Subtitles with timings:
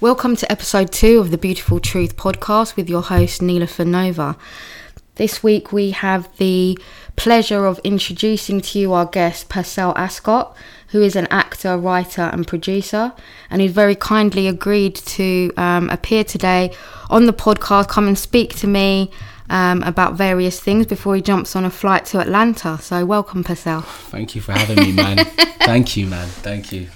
[0.00, 4.34] Welcome to episode two of the Beautiful Truth podcast with your host, Neela Fanova.
[5.16, 6.78] This week we have the
[7.16, 10.54] pleasure of introducing to you our guest, Percelle Ascott,
[10.88, 13.12] who is an actor, writer, and producer,
[13.50, 16.72] and he's very kindly agreed to um, appear today
[17.10, 19.10] on the podcast, come and speak to me
[19.50, 22.78] um, about various things before he jumps on a flight to Atlanta.
[22.80, 23.84] So, welcome, Percelle.
[23.84, 25.18] Thank you for having me, man.
[25.60, 26.26] Thank you, man.
[26.26, 26.88] Thank you.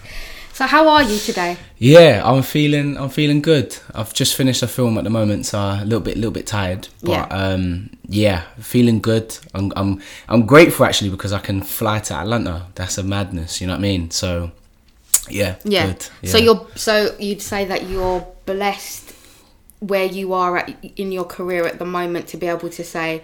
[0.55, 1.57] So, how are you today?
[1.79, 2.97] Yeah, I'm feeling.
[2.97, 3.77] I'm feeling good.
[3.93, 6.87] I've just finished a film at the moment, so a little bit, little bit tired.
[7.03, 7.23] But Yeah.
[7.25, 9.37] um, yeah, feeling good.
[9.53, 12.67] I'm, I'm, I'm grateful actually because I can fly to Atlanta.
[12.77, 13.61] That's a madness.
[13.61, 14.13] You know what I mean?
[14.13, 14.53] So,
[15.29, 15.87] yeah, Yeah.
[15.89, 16.07] good.
[16.31, 19.13] So you're so you'd say that you're blessed
[19.81, 23.23] where you are at in your career at the moment to be able to say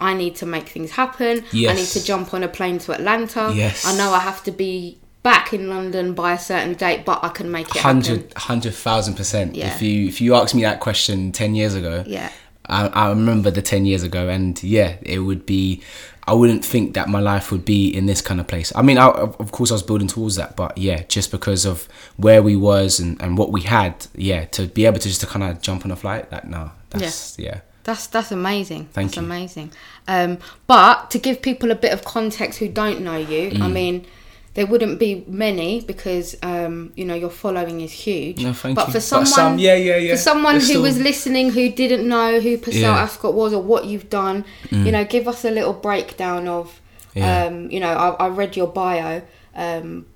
[0.00, 1.44] I need to make things happen.
[1.52, 3.52] I need to jump on a plane to Atlanta.
[3.54, 3.86] Yes.
[3.86, 7.30] I know I have to be back in London by a certain date, but I
[7.30, 8.02] can make it happen.
[8.02, 9.56] hundred, hundred thousand percent.
[9.56, 9.74] Yeah.
[9.74, 12.30] If you if you asked me that question ten years ago, Yeah.
[12.66, 15.82] I, I remember the 10 years ago and yeah it would be
[16.26, 18.96] i wouldn't think that my life would be in this kind of place i mean
[18.96, 22.56] I, of course i was building towards that but yeah just because of where we
[22.56, 25.60] was and, and what we had yeah to be able to just to kind of
[25.60, 28.86] jump on a flight that no that's yeah, That's that's amazing.
[28.94, 29.22] Thank that's you.
[29.24, 29.68] amazing.
[30.08, 33.72] Um, but to give people a bit of context who don't know you, I Mm.
[33.72, 34.06] mean,
[34.54, 38.40] there wouldn't be many because um, you know your following is huge.
[38.42, 38.92] No, thank but you.
[38.92, 40.12] for But someone, some- yeah, yeah, yeah.
[40.14, 42.98] For someone who still- was listening who didn't know who Percelle Yeah.
[42.98, 43.04] Mm.
[43.04, 46.80] Ascott was or what you've done, you know, give us a little breakdown of.
[47.14, 47.44] Yeah.
[47.44, 49.22] Um, you know, I, I read your bio,
[49.54, 50.06] um,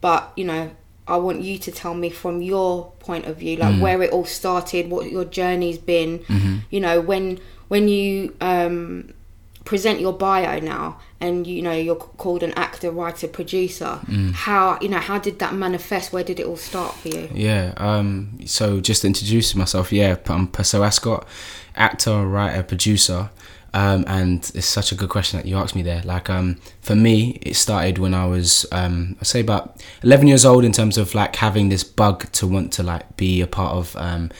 [0.00, 0.70] but you know,
[1.08, 3.60] I want you to tell me from your point of view, Mm.
[3.60, 6.20] like where it all started, what your journey's been.
[6.20, 6.56] Mm-hmm.
[6.70, 9.12] You know, when when you um,
[9.68, 14.00] present your bio now, and you know you're called an actor, writer, producer.
[14.06, 14.32] Mm.
[14.32, 16.10] How you know how did that manifest?
[16.10, 17.28] Where did it all start for you?
[17.34, 17.74] Yeah.
[17.76, 18.38] Um.
[18.46, 21.26] So just introducing myself, yeah, I'm Percelle Ascott,
[21.76, 23.28] actor, writer, producer.
[23.74, 26.00] Um, and it's such a good question that you asked me there.
[26.02, 30.46] Like, um, for me, it started when I was, um, I say about 11 years
[30.46, 33.74] old in terms of like having this bug to want to like be a part
[33.74, 34.30] of, um,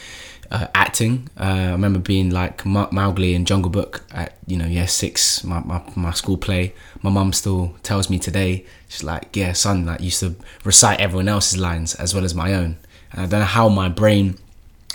[0.50, 1.28] uh, acting.
[1.38, 5.44] Uh, I remember being like Ma- Mowgli in Jungle Book at you know year six,
[5.44, 6.74] my, my, my school play.
[7.02, 11.28] My mum still tells me today, she's like, yeah, son, like used to recite everyone
[11.28, 12.76] else's lines as well as my own.
[13.12, 14.38] And I don't know how my brain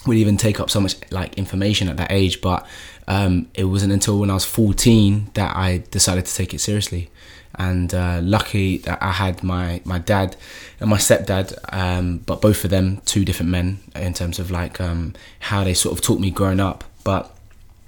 [0.05, 2.65] would even take up so much like information at that age, but
[3.07, 7.09] um, it wasn't until when I was 14 that I decided to take it seriously.
[7.55, 10.35] And uh, lucky that I had my, my dad
[10.79, 14.81] and my stepdad, um, but both of them two different men in terms of like
[14.81, 16.83] um, how they sort of taught me growing up.
[17.03, 17.35] But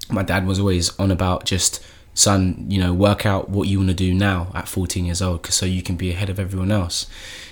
[0.10, 1.84] my dad was always on about just
[2.14, 5.44] son you know work out what you want to do now at 14 years old
[5.44, 7.08] 'cause so you can be ahead of everyone else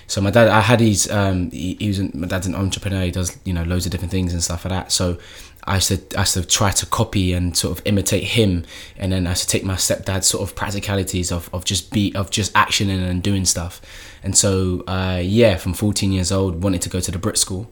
[0.06, 3.02] so my dad i had his um he, he was an, my dad's an entrepreneur
[3.04, 5.18] he does you know loads of different things and stuff like that so
[5.66, 8.64] i used to i used to try to copy and sort of imitate him
[8.96, 12.14] and then i used to take my stepdad's sort of practicalities of, of just be
[12.14, 13.80] of just actioning and doing stuff
[14.22, 17.70] and so uh yeah from 14 years old wanted to go to the brit school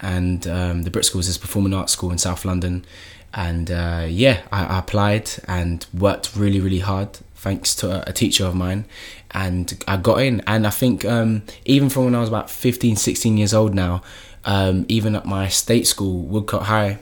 [0.00, 2.84] and um, the Brit School is this performing arts school in South London.
[3.32, 8.12] And uh, yeah, I, I applied and worked really, really hard thanks to a, a
[8.12, 8.84] teacher of mine.
[9.30, 10.42] And I got in.
[10.46, 14.02] And I think um, even from when I was about 15, 16 years old now,
[14.44, 16.98] um, even at my state school, Woodcote High,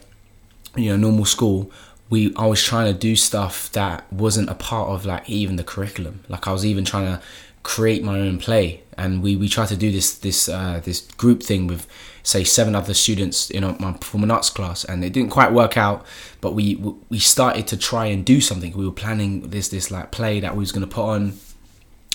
[0.76, 1.70] you know, normal school,
[2.10, 5.64] we I was trying to do stuff that wasn't a part of like even the
[5.64, 6.24] curriculum.
[6.28, 7.22] Like I was even trying to
[7.62, 11.42] create my own play, and we we tried to do this this uh, this group
[11.42, 11.86] thing with
[12.22, 16.04] say seven other students in my performing arts class, and it didn't quite work out.
[16.40, 16.76] But we
[17.08, 18.72] we started to try and do something.
[18.76, 21.38] We were planning this this like play that we was gonna put on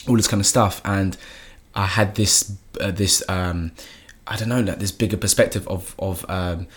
[0.07, 1.17] all this kind of stuff and
[1.75, 3.71] i had this uh, this um
[4.25, 6.67] i don't know like this bigger perspective of of um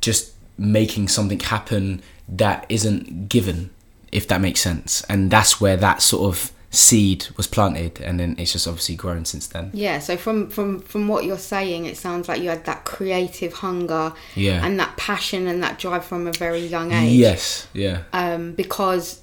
[0.00, 3.70] just making something happen that isn't given
[4.12, 8.36] if that makes sense and that's where that sort of seed was planted and then
[8.38, 11.96] it's just obviously grown since then Yeah, so from from from what you're saying, it
[11.96, 14.64] sounds like you had that creative hunger Yeah.
[14.64, 17.12] and that passion and that drive from a very young age.
[17.18, 19.22] yes yeah um, because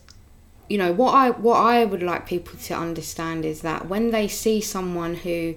[0.70, 4.28] you know what I what I would like people to understand is that when they
[4.28, 5.56] see someone who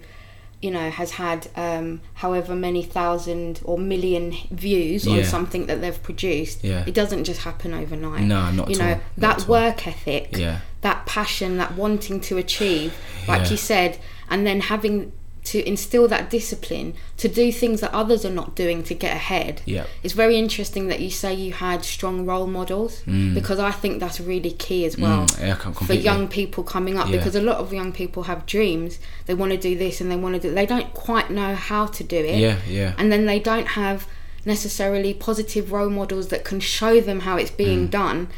[0.62, 6.02] you know has had um, however many thousand or million views on something that they've
[6.02, 6.84] produced, Yeah.
[6.86, 8.22] it doesn't just happen overnight.
[8.24, 9.00] No, not you know all.
[9.18, 9.48] That at all.
[9.48, 10.58] work ethic, Yeah.
[10.82, 12.94] that passion, that wanting to achieve,
[13.26, 13.50] like Yeah.
[13.50, 13.98] you said,
[14.28, 18.82] and then having to instill that discipline to do things that others are not doing
[18.84, 19.62] to get ahead.
[19.64, 19.84] Yeah.
[20.02, 23.02] It's very interesting that you say you had strong role models
[23.34, 27.08] because I think that's really key as well Mm, yeah, for young people coming up
[27.08, 27.16] Yeah.
[27.16, 28.98] because a lot of young people have dreams.
[29.26, 31.86] They want to do this and they want to do they don't quite know how
[31.86, 32.38] to do it.
[32.38, 32.92] Yeah, yeah.
[32.98, 34.06] And then they don't have
[34.44, 37.90] necessarily positive role models that can show them how it's being Mm.
[37.90, 38.28] done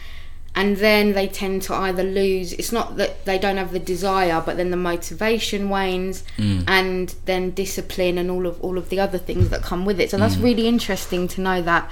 [0.55, 4.43] and then they tend to either lose it's not that they don't have the desire
[4.45, 6.65] but then the motivation wanes Mm.
[6.69, 10.11] and then discipline and all of all of the other things that come with it
[10.11, 10.21] so Mm.
[10.21, 11.91] that's really interesting to know that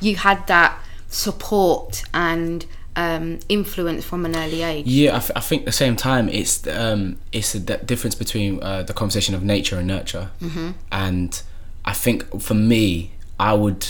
[0.00, 2.66] you had that support and
[2.96, 7.18] um, influence from an early age Yeah, I think at the same time it's um,
[7.32, 10.70] it's the difference between uh, the conversation of nature and nurture, mm-hmm.
[10.90, 11.42] and
[11.84, 13.86] I think for me, I would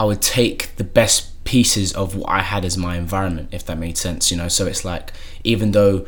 [0.00, 3.76] I would take the best pieces of what I had as my environment, if that
[3.76, 4.30] made sense.
[4.30, 5.12] You know, so it's like
[5.44, 6.06] even though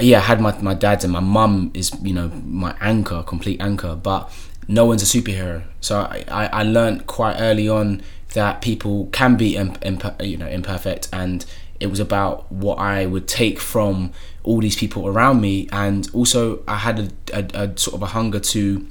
[0.00, 3.60] yeah, I had my my dad and my mum is you know my anchor, complete
[3.60, 4.28] anchor, but
[4.66, 5.62] no one's a superhero.
[5.80, 8.02] So I I, I learned quite early on
[8.34, 11.46] that people can be imp- imp- you know imperfect and
[11.78, 14.10] it was about what I would take from
[14.42, 17.08] all these people around me, and also I had a,
[17.38, 18.84] a, a sort of a hunger to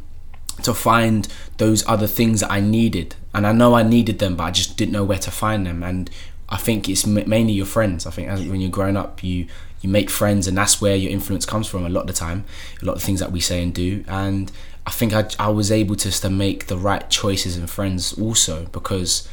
[0.63, 1.27] to find
[1.57, 4.77] those other things that I needed, and I know I needed them, but I just
[4.77, 5.83] didn't know where to find them.
[5.83, 6.09] And
[6.50, 8.06] I think it's mainly your friends.
[8.06, 9.48] I think as, when you're growing up, you
[9.81, 11.86] you make friends, and that's where your influence comes from.
[11.86, 12.45] A lot of the time,
[12.81, 14.51] a lot of things that we say and do, and
[14.86, 18.65] I think I, I was able to, to make the right choices and friends also
[18.71, 19.27] because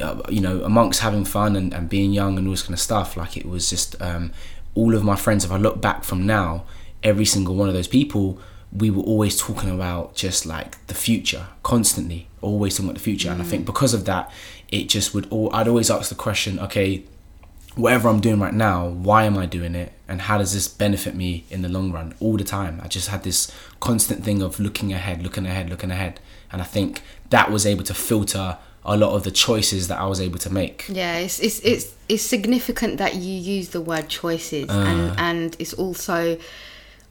[0.00, 2.80] uh, you know, amongst having fun and, and being young and all this kind of
[2.80, 4.32] stuff, like it was just um,
[4.74, 5.44] all of my friends.
[5.44, 6.64] If I look back from now,
[7.02, 8.38] every single one of those people,
[8.74, 13.30] we were always talking about just like the future, constantly, always talking about the future.
[13.30, 14.30] And I think because of that,
[14.68, 15.26] it just would.
[15.30, 17.04] All I'd always ask the question, okay,
[17.76, 21.14] whatever I'm doing right now, why am I doing it, and how does this benefit
[21.14, 22.14] me in the long run?
[22.20, 23.50] All the time, I just had this
[23.80, 26.18] constant thing of looking ahead, looking ahead, looking ahead,
[26.50, 30.06] and I think that was able to filter a lot of the choices that I
[30.06, 30.86] was able to make.
[30.88, 34.72] Yeah, it's it's it's, it's significant that you use the word choices, Uh.
[34.72, 36.38] and and it's also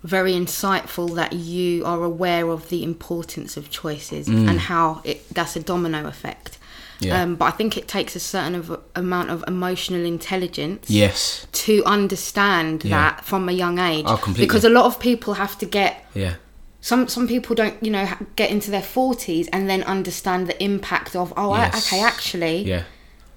[0.03, 5.55] very insightful that you are aware of the importance of choices and how it that's
[5.55, 6.51] a domino effect.
[6.99, 7.05] Mm.
[7.07, 7.21] Yeah.
[7.21, 11.47] Um, but I think it takes a certain of, amount of emotional intelligence Yes.
[11.65, 12.91] to understand Yeah.
[12.97, 14.05] that from a young age.
[14.07, 14.45] Oh, completely.
[14.45, 16.33] Because a lot of people have to get Yeah.
[16.81, 18.05] some some people don't you know
[18.35, 22.83] get into their 40s and then understand the impact of oh I, okay actually Yeah.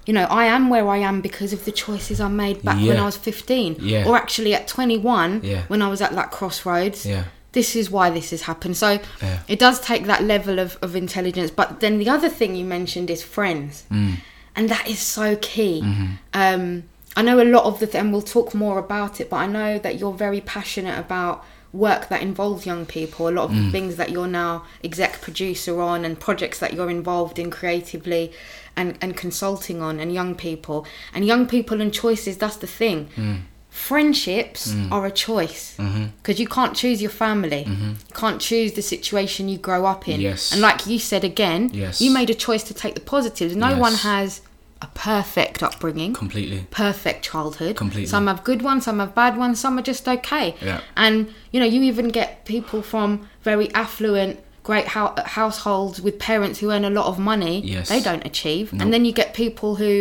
[0.07, 2.97] You know, I am where I am because of the choices I made back when
[2.97, 3.75] I was 15.
[3.79, 4.07] Yeah.
[4.07, 5.61] Or actually at 21, Yeah.
[5.67, 7.05] when I was at that crossroads.
[7.05, 7.25] Yeah.
[7.51, 8.77] This is why this has happened.
[8.77, 8.89] So
[9.21, 9.39] Yeah.
[9.47, 11.51] it does take that level of, of intelligence.
[11.51, 13.83] But then the other thing you mentioned is friends.
[13.91, 14.15] Mm.
[14.55, 15.81] And that is so key.
[15.83, 16.05] Mm-hmm.
[16.33, 16.83] Um,
[17.17, 19.47] I know a lot of the, th- and we'll talk more about it, but I
[19.47, 21.43] know that you're very passionate about
[21.73, 23.27] work that involves young people.
[23.27, 23.65] A lot of Mm.
[23.65, 28.31] the things that you're now exec producer on and projects that you're involved in creatively
[28.77, 30.85] and, and consulting on and young people.
[31.13, 33.09] And young people and choices, that's the thing.
[33.17, 33.39] Mm.
[33.87, 36.05] Friendships are a choice Mm-hmm.
[36.17, 37.63] because you can't choose your family.
[37.67, 40.19] You can't choose the situation you grow up in.
[40.19, 40.51] Yes.
[40.51, 42.01] And like you said again, Yes.
[42.01, 43.55] you made a choice to take the positives.
[43.55, 43.79] No Yes.
[43.79, 44.41] one has
[44.81, 46.67] a perfect upbringing Completely.
[46.69, 47.75] perfect childhood.
[47.75, 48.07] Completely.
[48.07, 50.55] Some have good ones, some have bad ones, some are just okay.
[50.61, 50.81] Yeah.
[50.95, 56.59] And you know, you even get people from very affluent, great hou- households with parents
[56.59, 57.55] who earn a lot of money.
[57.75, 57.87] Yes.
[57.89, 58.65] They don't achieve.
[58.73, 58.81] Nope.
[58.81, 59.93] And then you get people who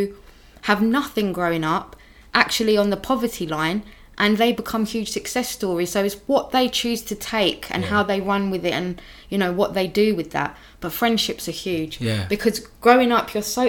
[0.63, 1.89] have nothing growing up,
[2.35, 3.83] actually on the poverty line.
[4.19, 5.91] And they become huge success stories.
[5.91, 7.91] So it's what they choose to take and Yeah.
[7.91, 8.89] how they run with it, and
[9.33, 10.51] you know what they do with that.
[10.81, 12.01] But friendships are huge.
[12.01, 12.25] Yeah.
[12.35, 13.65] Because growing up, you're so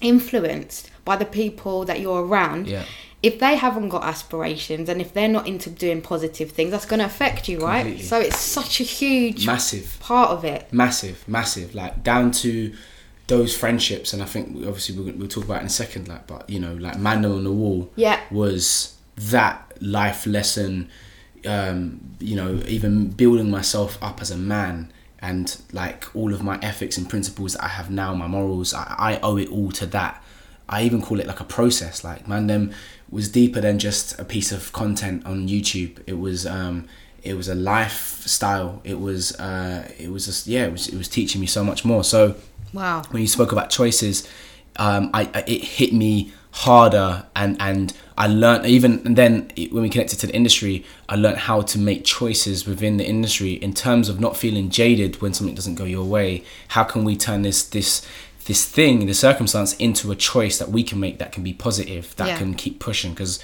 [0.00, 2.84] influenced by the people that you're around Yeah.
[3.26, 7.00] If they haven't got aspirations and if they're not into doing positive things that's going
[7.00, 8.04] to affect you right Completely.
[8.04, 9.96] so it's such a huge Massive.
[10.00, 12.72] part of it massive, massive, like down to
[13.28, 16.06] those friendships, and I think obviously we'll, we'll talk about it in a second.
[16.06, 18.20] Like, but you know, like Mandem on the Wall, Yeah.
[18.30, 20.88] was that life lesson.
[21.44, 26.58] Um, you know, even building myself up as a man, and like all of my
[26.62, 29.86] ethics and principles that I have now, my morals, I, I owe it all to
[29.86, 30.22] that.
[30.68, 32.04] I even call it like a process.
[32.04, 32.72] Like Mandem
[33.10, 36.02] was deeper than just a piece of content on YouTube.
[36.06, 36.88] It was um,
[37.22, 38.80] it was a lifestyle.
[38.84, 40.66] It was uh, it was just yeah.
[40.66, 42.04] It was it was teaching me so much more.
[42.04, 42.36] So
[42.72, 44.28] wow when you spoke about choices,
[44.76, 49.82] um, I, I it hit me harder and and I learned even and then when
[49.82, 53.74] we connected to the industry, I learned how to make choices within the industry in
[53.74, 56.44] terms of not feeling jaded when something doesn't go your way.
[56.68, 58.06] How can we turn this this
[58.46, 62.14] this thing, the circumstance, into a choice that we can make that can be positive,
[62.16, 62.38] that Yeah.
[62.38, 63.38] can keep pushing because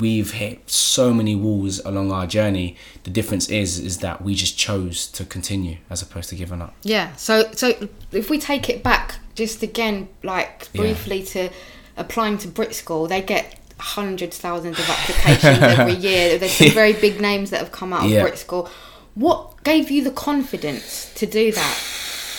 [0.00, 2.76] we've hit so many walls along our journey.
[3.04, 6.74] The difference is is that we just chose to continue as opposed to giving up.
[6.82, 7.72] yeah so so
[8.10, 10.80] if we take it back just again like Yeah.
[10.82, 11.50] briefly to
[11.96, 16.94] applying to brit school they get hundreds thousands of applications every year there's some very
[16.94, 18.22] big names that have come out of Yeah.
[18.22, 18.68] brit school
[19.14, 21.76] what gave you the confidence to do that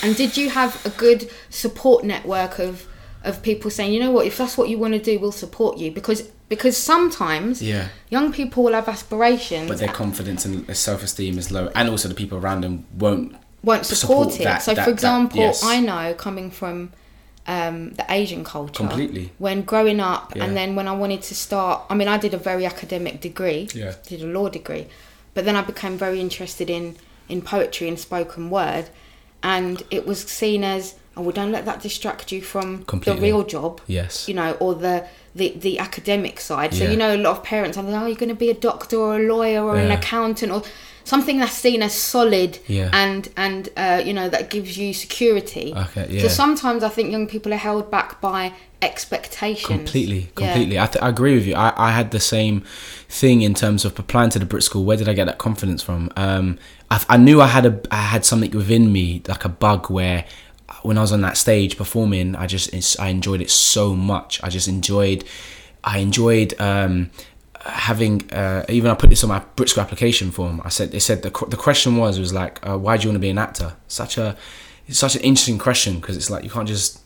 [0.03, 2.85] And did you have a good support network of
[3.23, 5.77] of people saying, you know what, if that's what you want to do, we'll support
[5.77, 7.87] you because because sometimes Yeah.
[8.09, 11.89] young people will have aspirations But their confidence and their self esteem is low, and
[11.89, 13.35] also the people around them won't.
[13.63, 14.43] won't support, support it.
[14.45, 15.61] that- so, that- for that- example, yes.
[15.63, 16.91] I know coming from
[17.49, 19.31] um, the Asian culture, Completely.
[19.37, 20.43] When growing up, Yeah.
[20.43, 23.69] and then when I wanted to start, I mean, I did a very academic degree,
[23.73, 23.93] Yeah.
[24.05, 24.87] did a law degree,
[25.33, 26.95] but then I became very interested in
[27.29, 28.85] in poetry and spoken word,
[29.44, 33.20] and it was seen as, oh, well, don't let that distract you from Completely.
[33.20, 34.27] the real job Yes.
[34.27, 36.74] you know, or the the, the academic side.
[36.74, 36.89] So Yeah.
[36.91, 38.98] you know, a lot of parents are like, "Oh, you're going to be a doctor
[38.98, 40.63] or a lawyer or an accountant or
[41.07, 42.89] something that's seen as solid Yeah.
[42.93, 47.27] and and uh, you know that gives you security." Okay, So sometimes I think young
[47.27, 49.67] people are held back by expectations.
[49.67, 50.27] Completely, Yeah.
[50.35, 50.79] completely.
[50.79, 51.55] I, th- I agree with you.
[51.55, 52.63] I, I had the same
[53.09, 54.83] thing in terms of applying to the Brit School.
[54.85, 56.11] Where did I get that confidence from?
[56.15, 56.59] Um,
[56.91, 60.25] I, I knew I had a I had something within me, like a bug, where
[60.83, 64.41] when I was on that stage performing, I just I enjoyed it so much.
[64.43, 65.23] I just enjoyed,
[65.83, 66.53] I enjoyed.
[66.59, 67.09] Um,
[67.61, 70.61] having uh, even I put this on my Brit School application form.
[70.63, 73.15] I said they said the the question was was like uh, why do you want
[73.15, 73.75] to be an actor?
[73.87, 74.37] Such a
[74.87, 77.01] it's such an interesting question because it's like you can't just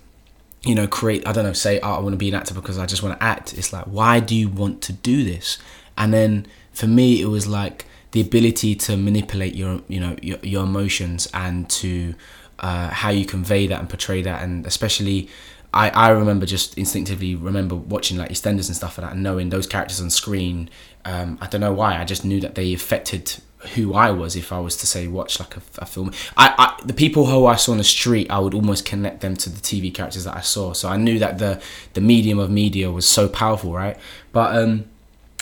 [0.64, 2.78] you know, create, I don't know, say, oh, I want to be an actor because
[2.78, 3.54] I just want to act.
[3.54, 5.58] It's like, why do you want to do this?
[5.98, 10.38] And then for me, it was like the ability to manipulate your, you know, your,
[10.44, 12.14] your emotions and to
[12.60, 14.44] uh, how you convey that and portray that.
[14.44, 15.30] And especially,
[15.74, 19.50] I, I remember just instinctively remember watching like EastEnders and stuff like that and knowing
[19.50, 20.70] those characters on screen.
[21.06, 23.42] Um, I don't know why, I just knew that they affected
[23.76, 26.12] who I was if I was to say watch like a, a film.
[26.36, 29.36] I, I the people who I saw on the street, I would almost connect them
[29.38, 30.74] to the TV characters that I saw.
[30.74, 31.62] So I knew that the
[31.94, 33.98] the medium of media was so powerful, right?
[34.32, 34.86] But um,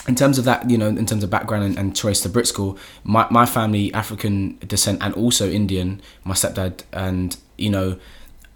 [0.07, 2.48] in terms of that, you know, in terms of background and, and choice to Brit
[2.48, 6.01] school, my my family African descent and also Indian.
[6.24, 7.98] My stepdad and you know.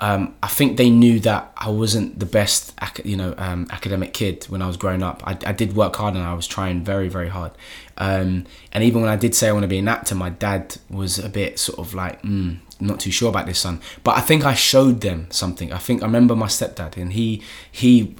[0.03, 4.12] Um, I think they knew that I wasn't the best, ac- you know, um, academic
[4.13, 5.24] kid when I was growing up.
[5.25, 7.53] I, I did work hard and I was trying very, very hard.
[7.98, 10.75] Um, and even when I did say I want to be an actor, my dad
[10.89, 13.79] was a bit sort of like, mm, not too sure about this, son.
[14.03, 15.72] But I think I showed them something.
[15.72, 17.41] I think I remember my stepdad, and he
[17.72, 18.17] he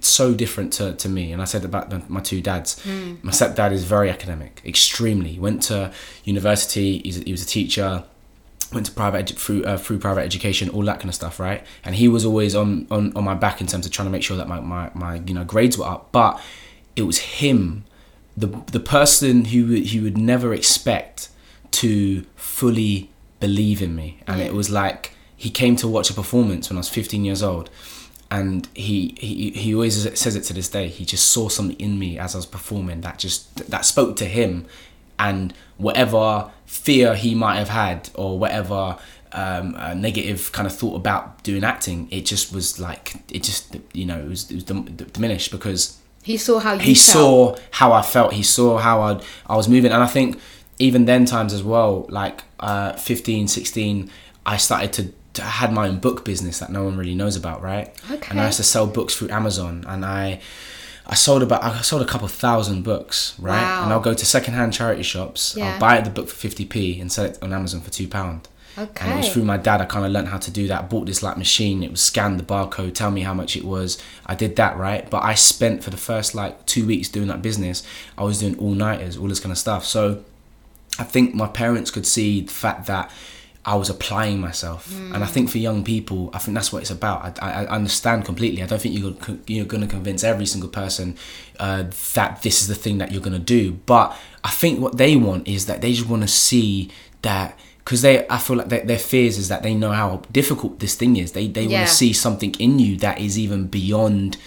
[0.00, 1.32] so different to, to me.
[1.32, 2.80] And I said about the, my two dads.
[3.22, 5.30] My stepdad is very academic, extremely.
[5.30, 6.98] He went to university.
[6.98, 8.04] He's, he was a teacher
[8.72, 11.64] went to private edu- through uh, through private education, all that kind of stuff, right?
[11.84, 14.22] And he was always on, on on my back in terms of trying to make
[14.22, 16.12] sure that my, my, my you know grades were up.
[16.12, 16.40] But
[16.96, 17.84] it was him,
[18.36, 21.28] the the person who he would never expect
[21.70, 23.10] to fully
[23.40, 26.80] believe in me, and it was like he came to watch a performance when I
[26.80, 27.70] was 15 years old.
[28.30, 30.88] And he, he he always says it to this day.
[30.88, 34.26] He just saw something in me as I was performing that just that spoke to
[34.26, 34.66] him,
[35.18, 38.96] and whatever fear he might have had or whatever
[39.32, 43.76] um, uh, negative kind of thought about doing acting, it just was like it just
[43.92, 47.16] you know it was it was dim- diminished because He saw how you he felt.
[47.16, 48.32] saw how I felt.
[48.34, 50.38] He saw how I I was moving, and I think
[50.78, 54.10] even then times as well, like uh, 15, 16,
[54.46, 55.02] I started to.
[55.34, 57.86] to had my own book business that no one really knows about, right?
[58.10, 58.28] Okay.
[58.30, 60.40] And I used to sell books through Amazon, and I,
[61.08, 63.62] I sold about I sold a couple thousand books, right?
[63.62, 63.84] Wow.
[63.84, 65.54] And I'll go to secondhand charity shops.
[65.56, 65.72] Yeah.
[65.72, 68.46] I'll buy the book for fifty p and sell it on Amazon for two pound.
[68.76, 69.04] Okay.
[69.04, 70.84] And it was through my dad I kind of learned how to do that.
[70.84, 71.82] I bought this like machine.
[71.82, 73.98] It would scan the barcode, tell me how much it was.
[74.26, 77.42] I did that right, but I spent for the first like two weeks doing that
[77.42, 77.82] business.
[78.16, 79.84] I was doing all nighters, all this kind of stuff.
[79.84, 80.22] So
[80.98, 83.10] I think my parents could see the fact that
[83.68, 86.90] I was applying myself, and I think for young people, I think that's what it's
[86.90, 87.38] about.
[87.42, 88.62] I, I, understand completely.
[88.62, 89.14] I don't think you're
[89.46, 91.18] you're going to convince every single person
[91.60, 91.84] uh,
[92.14, 93.72] that this is the thing that you're going to do.
[93.84, 98.00] But I think what they want is that they just want to see that because
[98.00, 101.16] they, I feel like their, their fears is that they know how difficult this thing
[101.18, 101.32] is.
[101.32, 104.38] They they want to see something in you that is even beyond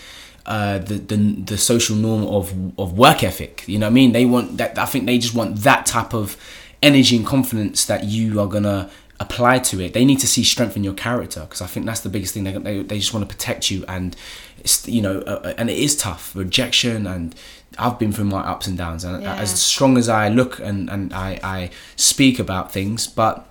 [0.47, 1.17] uh, the, the
[1.51, 3.65] the social norm of of work ethic.
[3.67, 4.13] You know what I mean?
[4.13, 4.79] They want that.
[4.79, 6.37] I think they just want that type of
[6.81, 8.89] energy and confidence that you are gonna
[9.25, 9.93] apply to it.
[9.93, 12.43] They need to see strength in your character because I think that's the biggest thing.
[12.45, 14.15] They they, they just want to protect you and
[14.59, 17.35] it's you know uh, and it is tough rejection and.
[17.79, 19.35] I've been through my ups and downs, and Yeah.
[19.43, 23.47] as strong as I look and, and I, I speak about things, but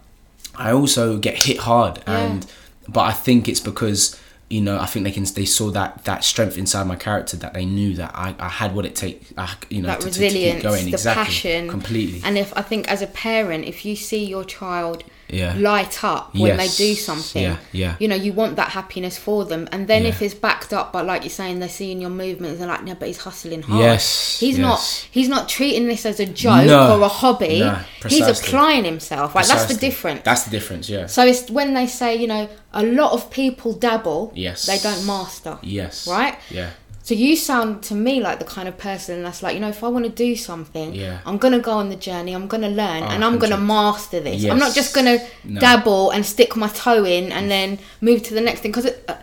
[0.55, 2.19] I also get hit hard, Yeah.
[2.19, 2.47] and
[2.87, 6.23] but I think it's because you know I think they can they saw that that
[6.23, 9.49] strength inside my character that they knew that I, I had what it takes I,
[9.71, 12.51] you know that to, to- to keep resilience, going the exactly passion, completely And if
[12.61, 15.55] I think as a parent, if you see your child Yeah.
[15.57, 17.43] light up when they do something.
[17.43, 17.97] Yeah, yeah.
[17.99, 19.69] You know, you want that happiness for them.
[19.73, 22.69] And then if it's backed up by like you're saying, they're seeing your movements, they're
[22.69, 23.81] like, no, but he's hustling hard.
[23.81, 27.61] Yes, He's not he's not treating this as a joke No, or a hobby.
[27.61, 29.35] no, he's applying himself.
[29.35, 29.47] Right.
[29.47, 30.23] That's the difference.
[30.25, 30.89] That's the difference.
[30.89, 31.07] Yeah.
[31.07, 34.67] so it's when they say, you know, a lot of people dabble, Yes.
[34.67, 35.59] they don't master.
[35.63, 36.07] Yes.
[36.09, 36.39] Right?
[36.51, 36.71] Yeah.
[37.11, 39.83] So you sound to me like the kind of person that's like, you know, if
[39.83, 41.19] I want to do something, Yeah.
[41.27, 44.45] I'm gonna go on the journey, I'm gonna learn, Oh, and I'm gonna master this.
[44.45, 45.59] I'm not just gonna No.
[45.59, 49.03] dabble and stick my toe in and then move to the next thing because it,
[49.09, 49.15] uh,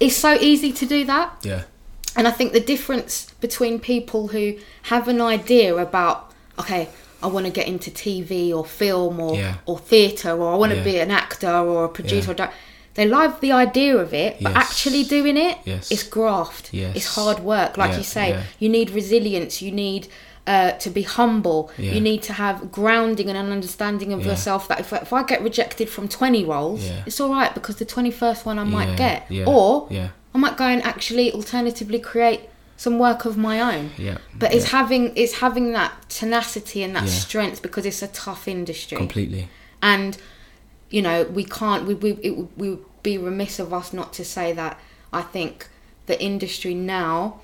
[0.00, 1.30] it's so easy to do that.
[1.44, 1.62] Yeah.
[2.16, 4.54] And I think the difference between people who
[4.90, 6.88] have an idea about, okay,
[7.22, 9.54] I want to get into TV or film or Yeah.
[9.66, 10.82] or theatre or I want to Yeah.
[10.92, 12.34] be an actor or a producer or
[13.00, 14.64] they love the idea of it, but Yes.
[14.64, 15.84] actually doing it, Yes.
[15.94, 16.64] it's graft.
[16.82, 16.92] Yes.
[16.98, 17.70] It's hard work.
[17.82, 18.42] Like Yeah, you say, yeah.
[18.62, 19.52] you need resilience.
[19.66, 20.02] You need
[20.46, 21.60] uh, to be humble.
[21.78, 21.92] Yeah.
[21.94, 25.22] You need to have grounding and an understanding of yourself that if, I- if I
[25.32, 29.18] get rejected from 20 roles, it's all right because the 21st one I might get.
[29.46, 30.08] Or yeah.
[30.34, 32.40] I might go and actually alternatively create
[32.84, 33.84] some work of my own.
[33.98, 38.42] Yeah, But it's having it's having that tenacity and that strength because it's a tough
[38.48, 38.96] industry.
[39.04, 39.42] Completely.
[39.92, 40.16] And
[40.96, 42.68] you know, we can't we we it, we
[43.02, 44.78] be remiss of us not to say that
[45.12, 45.68] I think
[46.06, 47.40] the industry now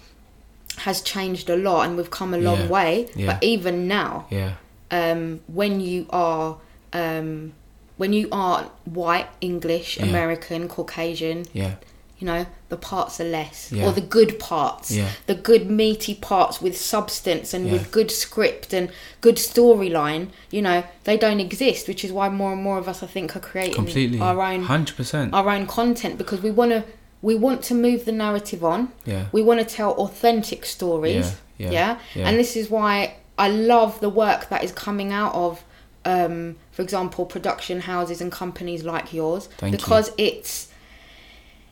[0.79, 3.09] has changed a lot and we've come a long Yeah, way.
[3.15, 3.27] yeah.
[3.35, 4.55] But even now, Yeah.
[4.91, 6.59] um, when you are
[6.93, 7.53] um,
[7.97, 9.99] when you are white, English.
[9.99, 11.75] American, Caucasian, Yeah.
[12.19, 13.87] You know the parts are less Yeah.
[13.87, 15.09] or the good parts Yeah.
[15.27, 17.73] the good meaty parts with substance and Yeah.
[17.75, 22.53] with good script and good storyline you know they don't exist which is why more
[22.53, 24.19] and more of us i think are creating Completely.
[24.21, 25.35] our own Hundred percent.
[25.35, 26.85] our own content because we want to
[27.23, 29.27] we want to move the narrative on Yeah.
[29.33, 34.49] we want to tell authentic stories Yeah, and this is why i love the work
[34.49, 35.63] that is coming out of
[36.05, 39.79] um, for example production houses and companies like yours Thank you.
[39.79, 40.66] because it's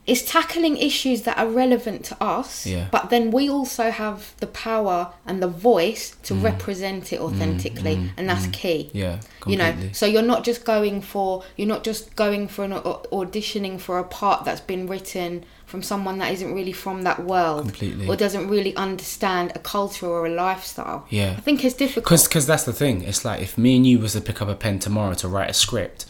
[0.06, 2.88] it's tackling issues that are relevant to us Yeah.
[2.90, 6.42] but then we also have the power and the voice to mm.
[6.42, 9.00] represent it mm, authentically mm, and that's key Mm.
[9.02, 9.20] Yeah.
[9.46, 13.02] you know so you're not just going for you're not just going for an au-
[13.12, 17.62] auditioning for a part that's been written from someone that isn't really from that world
[17.62, 18.06] Completely.
[18.06, 21.34] or doesn't really understand a culture or a lifestyle Yeah.
[21.38, 23.02] i think it's difficult cause that's the thing.
[23.02, 25.50] It's like if me and you was to pick up a pen tomorrow to write
[25.50, 26.04] a script,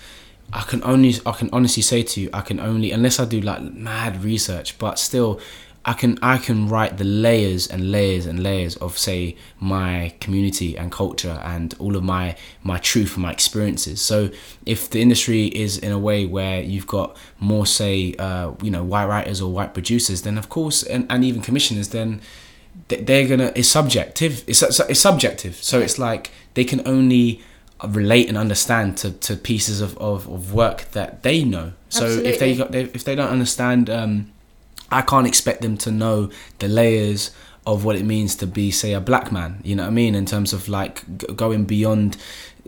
[0.52, 3.40] I can only I can honestly say to you I can only unless I do
[3.40, 5.40] like mad research, but still
[5.86, 10.78] I can I can write the layers and layers and layers of say my community
[10.78, 14.00] and culture and all of my my truth and my experiences.
[14.00, 14.30] So
[14.64, 18.82] if the industry is in a way where you've got more say uh, you know
[18.82, 22.22] white writers or white producers, then of course and, and even commissioners, then
[22.88, 27.40] they're gonna it's subjective it's, it's subjective so it's like they can only
[27.88, 31.72] relate and understand to, to pieces of, of, of work that they know.
[31.88, 32.56] So if they Absolutely.
[32.56, 34.30] got they, if they don't understand um
[34.90, 37.30] i can't expect them to know the layers
[37.66, 40.14] of what it means to be say a black man you know what i mean
[40.14, 42.16] in terms of like g- going beyond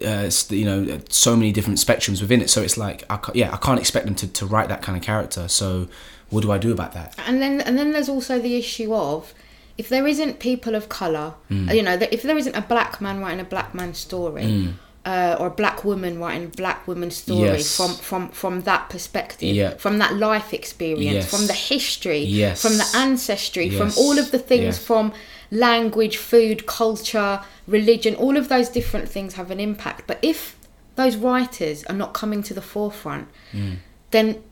[0.04, 2.50] uh, you know so many different spectrums within it.
[2.50, 5.02] So it's like I yeah i can't expect them to, to write that kind of
[5.02, 5.48] character.
[5.48, 5.88] So
[6.30, 7.14] what do i do about that?
[7.26, 9.32] And then and then there's also the issue of
[9.78, 11.74] if there isn't people of color Mm.
[11.76, 14.72] you know if there isn't a black man writing a black man story
[15.06, 17.76] uh, or a black woman writing black woman stories Yes.
[17.76, 19.74] from from from that perspective Yeah.
[19.84, 21.30] from that life experience Yes.
[21.30, 22.60] from the history Yes.
[22.60, 25.12] from the ancestry from all of the things from
[25.50, 30.56] language food culture religion all of those different things have an impact but if
[30.96, 33.76] those writers are not coming to the forefront Mm.
[34.10, 34.42] then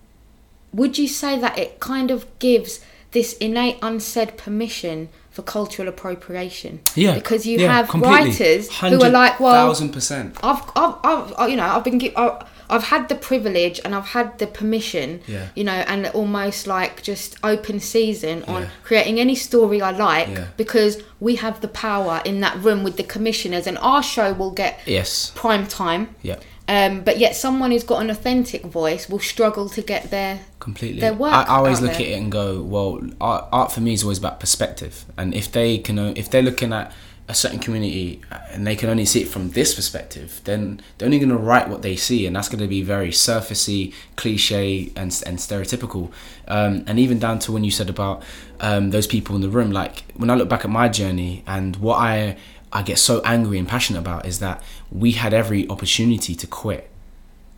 [0.72, 2.80] would you say that it kind of gives
[3.12, 8.28] this innate unsaid permission for cultural appropriation yeah because you yeah, have completely.
[8.30, 12.16] writers who are like well thousand percent I've, I've, I've, you know, I've been, gi-
[12.16, 15.48] I- I've had the privilege and I've had the permission, Yeah.
[15.54, 18.68] you know, and almost like just open season on Yeah.
[18.84, 20.46] creating any story I like Yeah.
[20.56, 24.50] because we have the power in that room with the commissioners, and our show will
[24.62, 26.02] get yes prime time.
[26.22, 30.40] yeah Um, but yet, someone who's got an authentic voice will struggle to get there.
[30.60, 31.00] completely.
[31.00, 32.00] their work I, I always look there.
[32.00, 35.52] at it and go, well, art, art for me is always about perspective, and if
[35.52, 36.92] they can, if they're looking at
[37.26, 41.06] a certain community uh, and they can only see it from this perspective, then they're
[41.06, 44.90] only going to write what they see, and that's going to be very surfacey, cliche,
[44.96, 46.10] and and stereotypical.
[46.48, 48.22] Um, and even down to when you said about
[48.60, 51.76] um, those people in the room, like when I look back at my journey and
[51.76, 52.36] what I
[52.74, 54.60] I get so angry and passionate about is that
[54.94, 56.88] we had every opportunity to quit.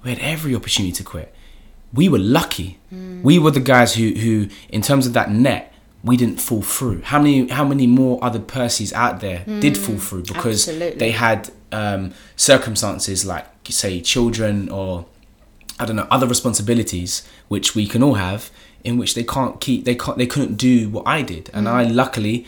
[0.02, 1.32] We had every opportunity to quit
[1.92, 2.78] we were lucky.
[3.22, 5.72] We were the guys who, who, in terms of that net,
[6.04, 7.02] we didn't fall through.
[7.02, 10.98] How many, how many more other Percys out there did fall through because absolutely.
[10.98, 15.06] they had um, circumstances like, say, children or
[15.80, 18.50] I don't know other responsibilities which we can all have
[18.84, 21.82] in which they can't keep they can't they couldn't do what I did and I
[21.82, 22.46] luckily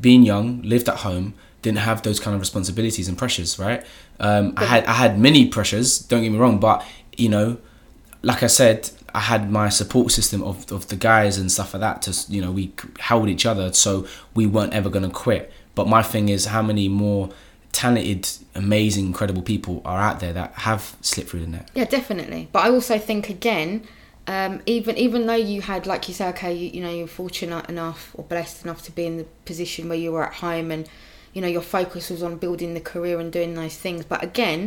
[0.00, 3.84] being young lived at home didn't have those kind of responsibilities and pressures right?
[4.20, 6.84] Um, I had I had many pressures don't get me wrong but
[7.16, 7.58] you know
[8.22, 11.80] like I said I had my support system of, of the guys and stuff like
[11.80, 15.50] that to you know we held each other so we weren't ever going to quit.
[15.74, 17.30] But my thing is how many more
[17.72, 21.70] talented amazing incredible people are out there that have slipped through the net?
[21.74, 22.48] Yeah, definitely.
[22.52, 23.86] But I also think again,
[24.26, 27.68] um, even even though you had, like you say, okay, you, you know, you're fortunate
[27.70, 30.88] enough or blessed enough to be in the position where you were at home, and
[31.36, 34.00] you know your focus was on building the career and doing those things.
[34.12, 34.60] But again,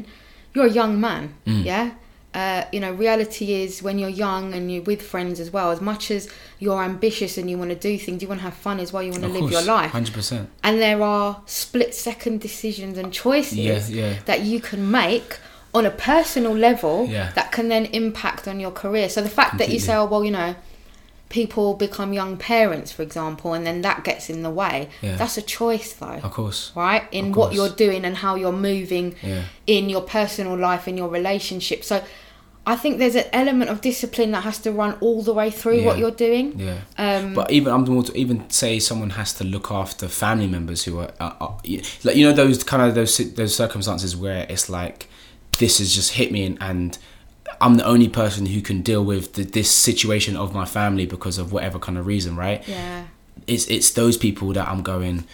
[0.53, 1.85] you're a young man, yeah.
[2.31, 5.71] Uh, you know, reality is when you're young and you're with friends as well.
[5.71, 6.29] As much as
[6.59, 9.01] you're ambitious and you want to do things, you want to have fun as well.
[9.01, 9.91] You want to Of live course, your life.
[9.91, 14.13] 100% and there are split second decisions and choices Yeah, yeah.
[14.29, 15.39] that you can make
[15.73, 17.31] on a personal level Yeah.
[17.33, 19.09] that can then impact on your career.
[19.09, 20.55] So the fact that you say, oh well, you know,
[21.29, 24.89] people become young parents, for example, and then that gets in the way.
[25.01, 25.15] Yeah.
[25.15, 26.19] That's a choice, though.
[26.23, 29.43] of course Right, in Of what you're doing and how you're moving Yeah.
[29.67, 31.83] in your personal life, in your relationship.
[31.83, 32.03] So,
[32.67, 35.83] I think there's an element of discipline that has to run all the way through
[35.83, 36.59] what you're doing.
[36.59, 36.79] Yeah.
[36.97, 40.83] Um, but even I'm more to even say someone has to look after family members
[40.83, 41.31] who are, uh,
[41.67, 45.07] y- like you know those kind of those those circumstances where it's like
[45.57, 46.97] this has just hit me and, and
[47.61, 51.37] I'm the only person who can deal with the, this situation of my family because
[51.37, 52.65] of whatever kind of reason, right?
[52.67, 53.05] yeah.
[53.47, 55.25] it's it's those people that I'm going,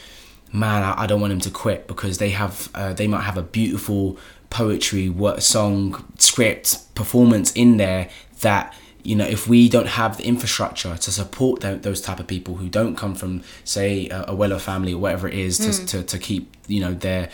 [0.52, 3.38] man, I, I don't want them to quit because they have uh, they might have
[3.38, 4.18] a beautiful
[4.50, 8.10] poetry, what song, script, performance in there
[8.42, 8.74] that
[9.06, 12.56] you know if we don't have the infrastructure to support tho- those type of people
[12.56, 15.88] who don't come from say a, a Weller family or whatever it is to, mm.
[15.88, 17.30] to, to keep you know their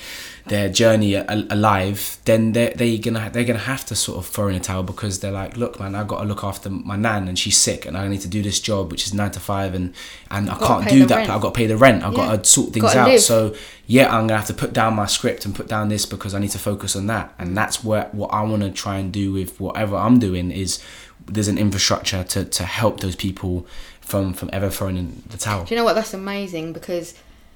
[0.47, 4.49] their journey a- alive then they're, they gonna they're gonna have to sort of throw
[4.49, 7.27] in a towel because they're like look man I've got to look after my nan
[7.29, 9.73] and she's sick and I need to do this job which is nine to five
[9.73, 9.93] and
[10.29, 11.29] and I can't do that.
[11.29, 12.25] I've got to pay the rent I've Yeah.
[12.25, 13.21] got to sort things Gotta out live.
[13.21, 13.55] so
[13.87, 16.39] yeah I'm gonna have to put down my script and put down this because I
[16.39, 17.55] need to focus on that and mm.
[17.55, 20.83] that's what what I want to try and do with whatever I'm doing is
[21.33, 23.65] there's an infrastructure to, to help those people
[24.01, 25.93] from from ever throwing in the towel Do you know what?
[25.93, 27.13] That's amazing because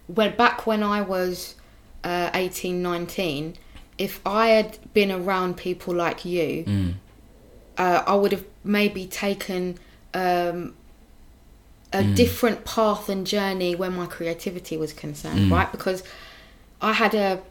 [0.07, 1.55] when back when I was
[2.03, 3.55] uh, 18, 19,
[3.97, 6.93] if I had been around people like you, Mm.
[7.77, 9.77] uh, I would have maybe taken
[10.13, 10.75] um,
[11.91, 12.15] a Mm.
[12.15, 15.51] different path and journey when my creativity was concerned, Mm.
[15.51, 15.71] right?
[15.71, 16.03] Because
[16.81, 17.41] I had a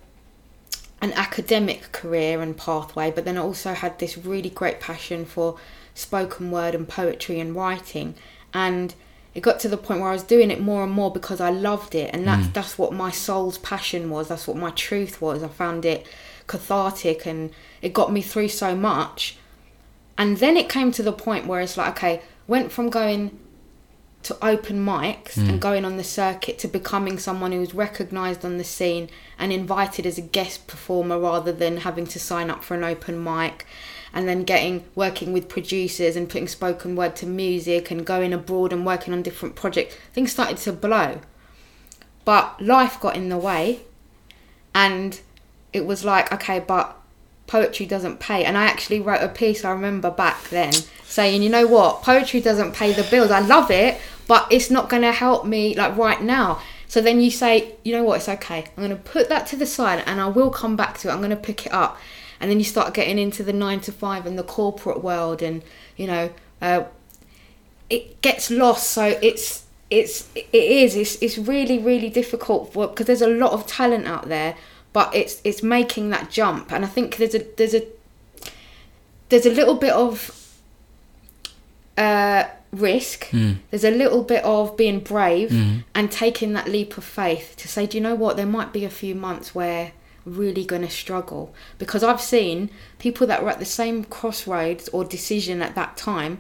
[1.01, 5.57] an academic career and pathway, but then I also had this really great passion for
[5.95, 8.15] spoken word and poetry and writing,
[8.53, 8.95] and
[9.35, 11.51] it got to the point where I was doing it more and more because I
[11.51, 12.53] loved it, and that's hmm.
[12.53, 14.29] that's what my soul's passion was.
[14.29, 15.43] That's what my truth was.
[15.43, 16.07] I found it
[16.47, 17.51] cathartic, and
[17.83, 19.37] it got me through so much.
[20.17, 23.37] And then it came to the point where it's like, okay, went from going
[24.23, 25.59] to open mics and hmm.
[25.59, 30.07] going on the circuit to becoming someone who was recognized on the scene and invited
[30.07, 33.67] as a guest performer rather than having to sign up for an open mic
[34.15, 38.73] and then getting working with producers and putting spoken word to music and going abroad
[38.73, 41.21] and working on different projects things started to blow.
[42.25, 43.81] But life got in the way
[44.75, 45.21] and
[45.73, 46.97] it was like okay but
[47.49, 48.45] poetry doesn't pay.
[48.45, 50.73] And i actually wrote a piece i remember back then
[51.05, 52.03] saying you know what?
[52.03, 53.31] Poetry doesn't pay the bills.
[53.31, 56.63] I love it but it's not going to help me like right now.
[56.87, 58.19] So then you say you know what?
[58.19, 58.65] It's okay.
[58.77, 61.13] I'm going to put that to the side and i will come back to it.
[61.13, 61.99] I'm going to pick it up
[62.45, 65.63] and then you start getting into the nine to five and the corporate world and
[65.97, 66.31] you know
[66.61, 66.85] uh,
[67.89, 68.91] it gets lost.
[68.91, 73.67] So it's it's it is it's it's really really difficult because there's a lot of
[73.67, 74.57] talent out there
[74.93, 76.71] but it's it's making that jump.
[76.71, 77.83] And i think there's a there's a
[79.31, 80.61] there's a little bit of
[81.97, 83.31] uh risk.
[83.71, 85.51] There's a little bit of being brave
[85.95, 88.37] and taking that leap of faith to say do you know what?
[88.37, 89.93] There might be a few months where
[90.25, 91.55] really going to struggle.
[91.79, 96.39] Because i've seen people that were at the same crossroads or decision at that time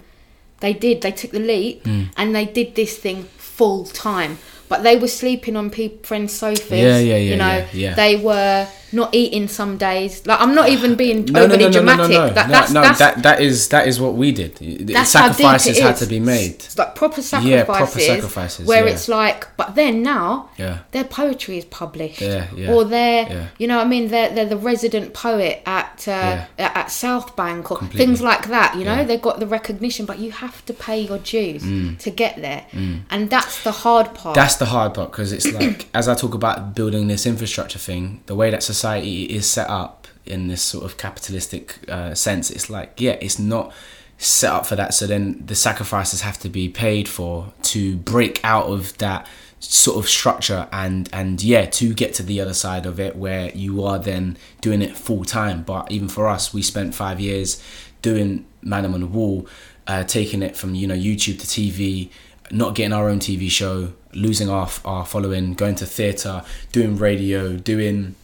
[0.60, 2.04] they did they took the leap hmm.
[2.16, 4.38] and they did this thing full time.
[4.68, 7.56] But they were sleeping on people friends sofas Yeah, yeah, yeah, you know?
[7.56, 7.94] yeah, yeah.
[7.94, 11.66] they were not eating some days like i'm not even being no, overly no, no,
[11.66, 14.14] no, dramatic no, no, That, no, that's, no, that's, that that is that is what
[14.14, 14.56] we did.
[14.86, 16.00] that's how deep Sacrifices it had is.
[16.00, 16.54] to be made.
[16.54, 17.50] It's like proper sacrifices.
[17.50, 18.92] Yeah, proper sacrifices, Where yeah.
[18.92, 20.78] it's like, but then now, Yeah.
[20.92, 22.20] their poetry is published.
[22.20, 23.46] Yeah, yeah, Or they're, yeah.
[23.58, 27.70] you know, what I mean, they're they're the resident poet at uh, at South Bank
[27.70, 28.06] or Completely.
[28.06, 28.76] things like that.
[28.78, 31.98] You know, they've got the recognition, but you have to pay your dues Mm.
[32.04, 32.62] to get there,
[33.10, 34.34] and that's the hard part.
[34.34, 38.02] That's the hard part because it's like as I talk about building this infrastructure thing,
[38.26, 42.50] the way that society is set up, in this sort of capitalistic uh, sense.
[42.50, 43.72] It's like yeah, it's not
[44.18, 44.94] set up for that.
[44.94, 49.26] So then the sacrifices have to be paid for to break out of that
[49.60, 53.50] sort of structure and and yeah to get to the other side of it where
[53.52, 57.62] you are then doing it full time but even for us we spent five years
[58.02, 59.48] doing man on the wall
[59.86, 62.10] uh, taking it from you know youtube to tv
[62.50, 67.56] not getting our own tv show losing our, our following going to theatre doing radio
[67.56, 68.14] doing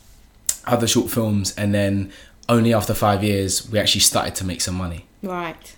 [0.66, 2.10] other short films and then
[2.48, 5.74] only after five years we actually started to make some money Right.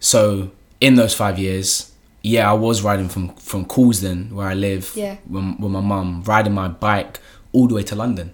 [0.00, 4.92] so in those five years, yeah, I was riding from from Coulsdon, where I live,
[4.94, 5.16] Yeah.
[5.28, 7.20] with, with my mum, riding my bike
[7.52, 8.32] all the way to London.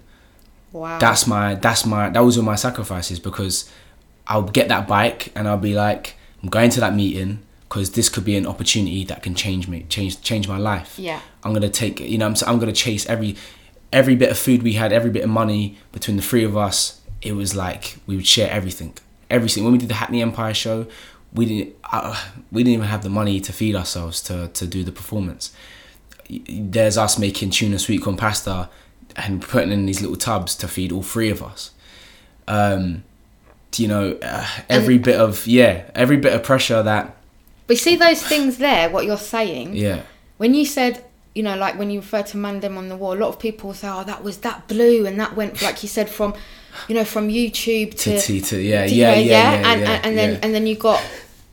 [0.73, 0.97] Wow.
[0.99, 3.69] That's my that's my that was all my sacrifices because
[4.27, 8.09] I'll get that bike and I'll be like, I'm going to that meeting because this
[8.09, 10.97] could be an opportunity that can change me, change change my life.
[10.97, 11.19] Yeah.
[11.43, 13.35] I'm gonna take you know I'm I'm gonna chase every
[13.93, 17.01] every bit of food we had, every bit of money between the three of us.
[17.21, 18.93] It was like we would share everything,
[19.29, 19.63] everything.
[19.63, 20.87] When we did the Hackney Empire show,
[21.33, 22.19] we didn't uh,
[22.51, 25.53] we didn't even have the money to feed ourselves to to do the performance.
[26.29, 28.69] There's us making tuna sweet corn pasta
[29.17, 31.71] and putting in these little tubs to feed all three of us.
[32.47, 33.03] Um,
[33.77, 37.15] you know, uh, every bit of yeah, every bit of pressure that
[37.67, 39.75] But see those things there, what you're saying.
[39.75, 40.01] yeah.
[40.37, 43.19] When you said, you know, like when you refer to Mandem on the wall, a
[43.19, 46.09] lot of people say, "Oh, that was that blue," and that went, like you said,
[46.09, 46.33] from,
[46.87, 49.91] you know, from YouTube To, to, to, yeah, to, yeah, know, yeah, yeah, and, yeah,
[49.91, 50.39] and, and then yeah.
[50.43, 51.01] and then you got.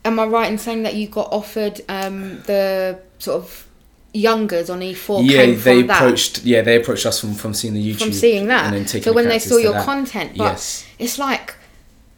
[0.05, 3.69] Am I right in saying that you got offered um, the sort of
[4.15, 5.29] youngers on E4?
[5.29, 5.97] yeah, they from that?
[5.97, 6.45] approached.
[6.45, 8.67] Yeah, they approached us from from seeing the YouTube, from seeing that.
[8.67, 9.85] and then taking so the when they saw your that.
[9.85, 11.55] content, but yes, it's like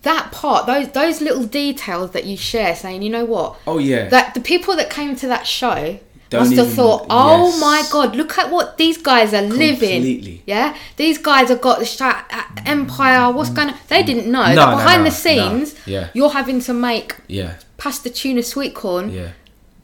[0.03, 4.09] that part, those those little details that you share, saying, you know what, oh yeah,
[4.09, 5.99] that the people that came to that show
[6.31, 7.61] Don't must have thought, oh yes.
[7.61, 10.41] my god, look at what these guys are living.
[10.47, 13.33] Yeah, these guys have got the empire.
[13.33, 13.75] What's going on?
[13.89, 16.11] They didn't know No, that no, behind no, the scenes, yeah.
[16.15, 19.31] you're having to make yeah, pasta tuna sweet corn yeah.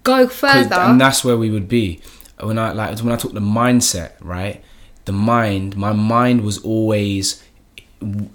[0.05, 0.77] go further.
[0.77, 2.01] and that's where we would be
[2.41, 4.63] when I like when I talk the mindset, right?
[5.05, 7.43] The mind, my mind was always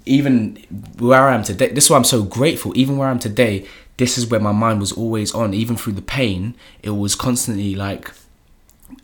[0.06, 0.56] even
[0.98, 1.68] where I am today.
[1.68, 2.76] This is why I'm so grateful.
[2.76, 3.66] Even where I'm today,
[4.02, 5.54] this is where my mind was always on.
[5.54, 8.10] Even through the pain, it was constantly like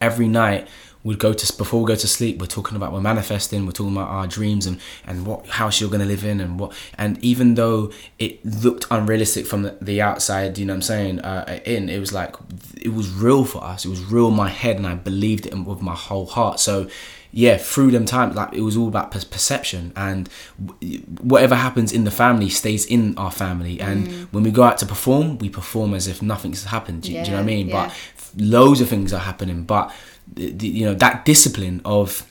[0.00, 0.66] every night
[1.04, 3.92] we'd go to before we go to sleep we're talking about we're manifesting we're talking
[3.92, 7.16] about our dreams and and what house you're going to live in and what and
[7.24, 11.60] even though it looked unrealistic from the, the outside you know what i'm saying uh,
[11.64, 12.34] in it was like
[12.76, 15.54] it was real for us it was real in my head and i believed it
[15.54, 16.88] with my whole heart so
[17.30, 20.28] yeah through them times like it was all about per- perception and
[20.64, 23.78] w- whatever happens in the family stays in our family.
[23.80, 27.02] And when we go out to perform we perform as if nothing's happened.
[27.02, 27.68] Do, you- do you know what i mean?
[27.68, 27.86] Yeah.
[27.88, 29.64] but loads of things are happening.
[29.64, 29.92] But
[30.32, 32.24] the, the- you know that discipline of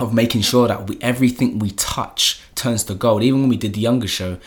[0.00, 3.22] of making sure that we, everything we touch turns to gold.
[3.22, 4.38] Even when we did the younger show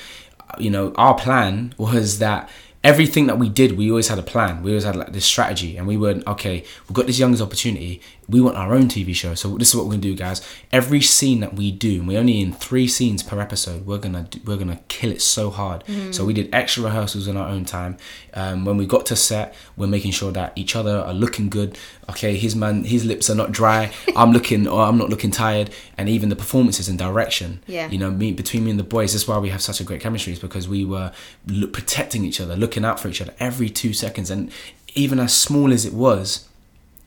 [0.49, 2.49] uh, you know our plan was that
[2.83, 4.61] everything that we did we always had a plan.
[4.63, 7.99] We always had like this strategy and we were okay we've got this youngest opportunity
[8.27, 10.41] we want our own tv show so this is what we're gonna do guys.
[10.71, 14.23] Every scene that we do and we're only in three scenes per episode we're gonna
[14.29, 15.83] do, we're gonna kill it so hard.
[16.11, 17.97] So we did extra rehearsals in our own time.
[18.33, 21.77] Um, when we got to set we're making sure that each other are looking good.
[22.09, 23.91] Okay his man his lips are not dry.
[24.15, 25.69] I'm looking or i'm not looking tired.
[25.97, 27.61] And even the performances and direction.
[27.67, 27.89] Yeah.
[27.89, 29.83] you know me between me and the boys this is why we have such a
[29.83, 31.11] great chemistry is because we were
[31.47, 34.29] lo- protecting each other looking out for each other every two seconds.
[34.29, 34.51] And
[34.95, 36.47] even as small as it was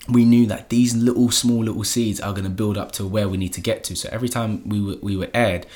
[0.09, 3.29] we knew that these little small little seeds are going to build up to where
[3.29, 3.97] we need to get to.
[3.97, 5.67] So every time we were, we were aired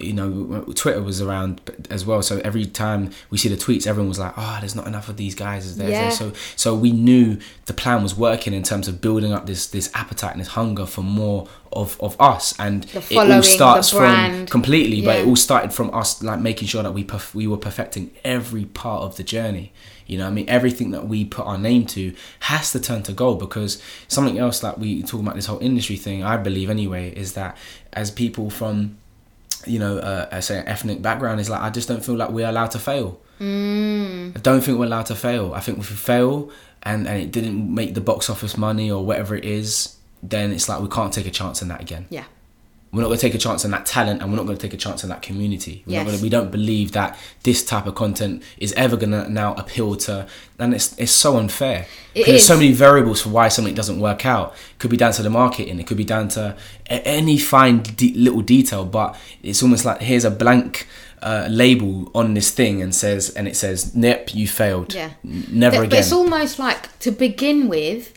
[0.00, 2.22] you know twitter was around as well.
[2.22, 5.16] So every time we see the tweets everyone was like oh there's not enough of
[5.16, 6.08] these guys is there?" Yeah.
[6.10, 9.90] so so we knew the plan was working in terms of building up this this
[9.94, 12.58] appetite and this hunger for more of of us.
[12.58, 16.82] And it all starts from completely but it all started from us like making sure
[16.82, 19.72] that we perf- we were perfecting every part of the journey
[20.06, 23.02] you know what i mean everything that we put our name to has to turn
[23.02, 26.70] to gold because something else that we talk about this whole industry thing i believe
[26.70, 27.56] anyway is that
[27.92, 28.96] as people from
[29.66, 32.30] you know uh, I say an ethnic background is like i just don't feel like
[32.30, 34.36] we're allowed to fail Mm.
[34.36, 35.52] I don't think we're allowed to fail.
[35.52, 36.50] I think if we fail
[36.84, 40.68] and, and it didn't make the box office money or whatever it is, then it's
[40.68, 42.06] like we can't take a chance on that again.
[42.08, 42.24] Yeah.
[42.92, 44.60] We're not going to take a chance on that talent and we're not going to
[44.60, 45.82] take a chance on that community.
[45.86, 49.30] We're not gonna, we don't believe that this type of content is ever going to
[49.30, 50.26] now appeal to,
[50.58, 51.86] and it's, it's so unfair.
[52.14, 54.52] It There's so many variables for why something doesn't work out.
[54.72, 56.54] It could be down to the marketing, it could be down to
[56.86, 60.86] any fine de- little detail, but it's almost like here's a blank
[61.22, 64.92] uh, label on this thing and says, and it says, "Nip, you failed.
[64.92, 65.12] Yeah.
[65.22, 68.12] Never But- again." But it's almost like to begin with,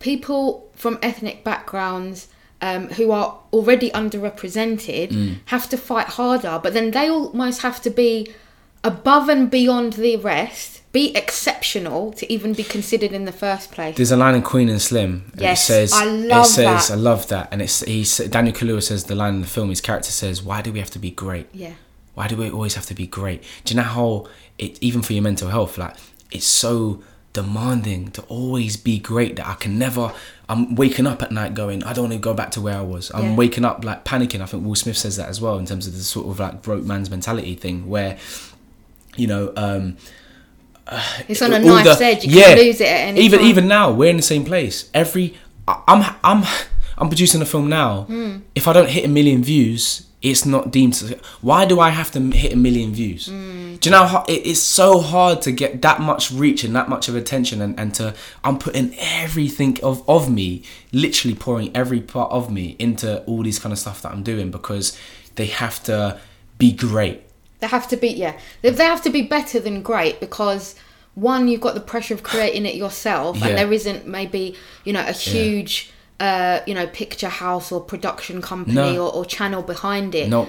[0.00, 2.28] people from ethnic backgrounds
[2.60, 5.36] um, who are already underrepresented Mm.
[5.46, 8.32] have to fight harder, but then they almost have to be
[8.84, 13.96] above and beyond the rest, be exceptional to even be considered in the first place.
[13.96, 15.24] There's a line in Queen and Slim.
[15.32, 16.94] and Yes, it says, I love it says, that.
[16.94, 18.04] I love that, and it's he.
[18.28, 19.68] Daniel Kaluuya says the line in the film.
[19.70, 21.46] His character says, "Why do we have to be great?
[21.52, 21.72] yeah.
[22.14, 23.44] Why do we always have to be great?
[23.64, 24.26] Do you know how
[24.58, 25.94] it even for your mental health, like
[26.32, 27.00] it's so
[27.32, 30.12] demanding to always be great that I can never.
[30.48, 32.80] I'm waking up at night going, I don't want to go back to where I
[32.82, 33.10] was.
[33.14, 33.34] I'm Yeah.
[33.36, 34.40] waking up like panicking.
[34.40, 36.62] I think Will Smith says that as well in terms of the sort of like
[36.62, 38.16] broke man's mentality thing, where
[39.16, 39.52] you know.
[39.56, 39.96] um
[41.28, 42.24] It's on a knife's the- edge.
[42.24, 43.48] You yeah, can lose it at any even time.
[43.48, 45.36] even now we're in the same place every
[45.66, 46.44] I- i'm i'm
[46.96, 48.36] i'm producing a film now Hmm.
[48.54, 52.10] if i don't hit a million views it's not deemed to, why do i have
[52.10, 53.76] to hit a million views Hmm.
[53.76, 56.88] do you know how it, it's so hard to get that much reach and that
[56.88, 62.00] much of attention and, and to i'm putting everything of of me literally pouring every
[62.00, 64.98] part of me into all these kind of stuff that i'm doing because
[65.36, 66.18] they have to
[66.58, 67.22] be great
[67.60, 68.34] They have to be yeah.
[68.62, 70.74] They, they have to be better than great because
[71.14, 73.46] one, you've got the pressure of creating it yourself, Yeah.
[73.48, 74.54] and there isn't maybe
[74.84, 79.06] you know a huge uh, you know picture house or production company No.
[79.06, 80.28] or, or channel behind it.
[80.28, 80.48] no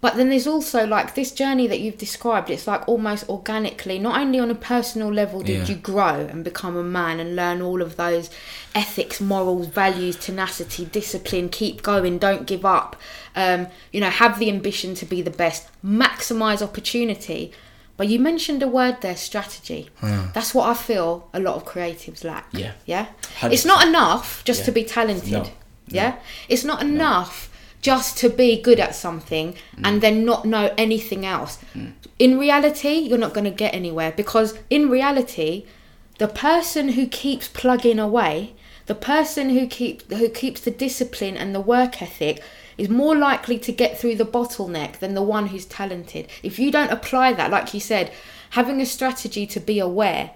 [0.00, 2.48] But then there's also like this journey that you've described.
[2.50, 3.98] It's like almost organically.
[3.98, 5.66] Not only on a personal level did Yeah.
[5.74, 8.30] you grow and become a man and learn all of those
[8.74, 12.94] ethics, morals, values, tenacity, discipline, keep going, don't give up.
[13.34, 17.52] Um, you know, have the ambition to be the best, maximize opportunity.
[17.96, 19.88] But you mentioned a word there, strategy.
[19.98, 20.26] Hmm.
[20.34, 22.48] That's what I feel a lot of creatives lack.
[22.52, 22.72] Yeah.
[22.84, 23.06] Yeah.
[23.40, 23.52] 100%.
[23.52, 25.32] It's not enough just to be talented.
[25.32, 25.50] No.
[25.88, 26.16] Yeah.
[26.48, 29.54] It's not enough just to be good at something
[29.84, 30.00] and mm.
[30.00, 31.58] then not know anything else.
[31.74, 31.92] Mm.
[32.18, 35.66] In reality, you're not going to get anywhere because in reality,
[36.18, 38.54] the person who keeps plugging away,
[38.86, 42.42] the person who keeps who keeps the discipline and the work ethic
[42.78, 46.28] is more likely to get through the bottleneck than the one who's talented.
[46.42, 48.12] If you don't apply that, like you said,
[48.50, 50.32] having a strategy to be aware,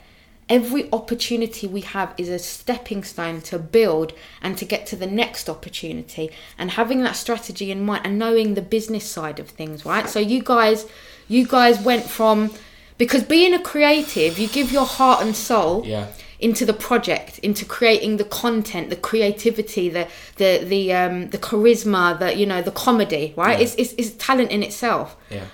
[0.49, 5.07] every opportunity we have is a stepping stone to build and to get to the
[5.07, 9.87] next opportunity and having that strategy in mind and knowing the business side of things
[9.87, 10.87] right so you guys
[11.29, 12.51] you guys went from
[12.99, 16.09] because being a creative you give your heart and soul Yeah.
[16.41, 22.19] Into the project into creating the content the creativity the the the um the charisma
[22.19, 23.65] the you know the comedy right Yeah.
[23.65, 25.45] it's, it's it's talent in itself yeah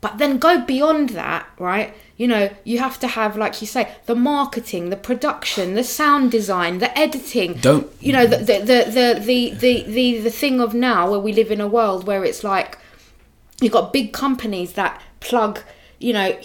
[0.00, 1.94] but then go beyond that, right?
[2.16, 6.32] You know, you have to have, like you say, the marketing, the production, the sound
[6.32, 7.54] design, the editing.
[7.54, 11.20] Don't- you know the the the the the the, the, the thing of now where
[11.20, 12.78] we live in a world where it's like
[13.60, 15.60] you've got big companies that plug,
[16.00, 16.36] you know,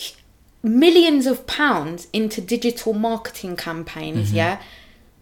[0.67, 4.35] millions of pounds into digital marketing campaigns, Mm-hmm.
[4.37, 4.61] yeah?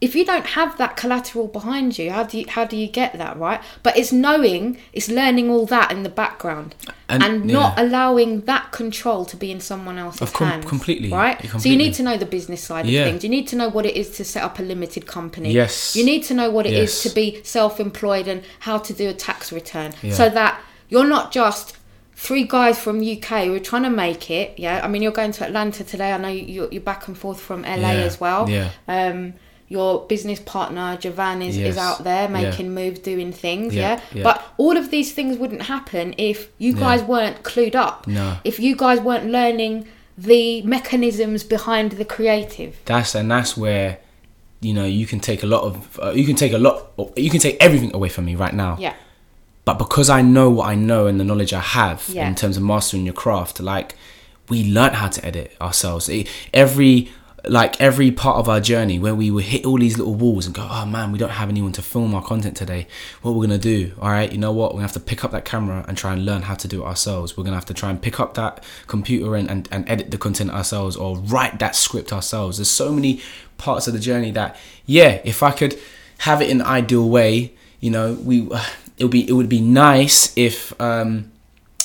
[0.01, 3.17] If you don't have that collateral behind you, how do you how do you get
[3.17, 3.61] that, right?
[3.81, 6.75] But it's knowing, it's learning all that in the background
[7.07, 7.83] and, And- not yeah.
[7.85, 10.65] allowing that control to be in someone else's Of com- hands.
[10.65, 11.37] completely, Right?
[11.43, 13.03] yeah, So you need to know the business side Yeah.
[13.03, 13.23] of things.
[13.23, 15.51] You need to know what it is to set up a limited company.
[15.53, 15.95] Yes.
[15.95, 17.03] You need to know what it is Yes.
[17.03, 20.13] to be self-employed and how to do a tax return Yeah.
[20.13, 21.77] so that you're not just
[22.15, 24.81] three guys from UK who are trying to make it yeah?
[24.83, 26.11] I mean you're going to Atlanta today.
[26.13, 28.49] I know you- you're, you're back and forth from LA Yeah, as well.
[28.49, 28.69] yeah.
[28.87, 29.33] um
[29.67, 32.27] your business partner Javan is, is out there yeah.
[32.41, 34.23] making moves doing things Yeah, yeah, yeah.
[34.23, 38.05] but all of these things wouldn't happen if you guys weren't clued up.
[38.07, 38.37] No.
[38.43, 42.77] if you guys weren't learning the mechanisms behind the creative.
[42.85, 43.97] That's and that's where
[44.61, 47.29] you know you can take a lot of uh, you can take a lot you
[47.29, 48.77] can take everything away from me right now.
[48.79, 48.93] Yeah
[49.65, 52.27] but because I know what I know and the knowledge I have Yeah.
[52.27, 53.95] in terms of mastering your craft, like
[54.49, 56.07] we learnt how to edit ourselves.
[56.07, 57.09] It- every
[57.47, 60.55] like every part of our journey where we would hit all these little walls and
[60.55, 62.87] go, oh man, we don't have anyone to film our content today.
[63.21, 63.91] What we're gonna do?
[64.01, 64.71] All right, you know what?
[64.71, 66.81] We're gonna have to pick up that camera and try and learn how to do
[66.81, 67.37] it ourselves.
[67.37, 70.17] We're gonna have to try and pick up that computer and, and, and edit the
[70.17, 72.57] content ourselves or write that script ourselves.
[72.57, 73.21] There's so many
[73.59, 75.77] parts of the journey that yeah, if I could
[76.19, 78.49] have it in an ideal way, you know, we
[78.97, 81.31] it would be it would be nice if um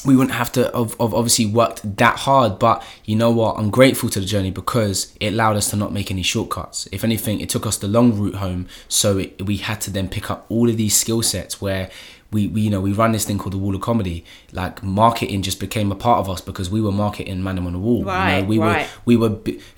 [0.04, 3.58] we wouldn't have to have, have obviously worked that hard but you know what?
[3.58, 6.88] I'm grateful to the journey because it allowed us to not make any shortcuts.
[6.90, 10.08] If anything it took us the long route home so it, we had to then
[10.08, 11.90] pick up all of these skill sets where
[12.32, 15.42] we, we you know we run this thing called the wall of comedy like marketing
[15.42, 18.04] just became a part of us because we were marketing Mandem on the wall you
[18.04, 18.10] know?
[18.10, 18.82] Right, we right.
[18.82, 19.30] were we were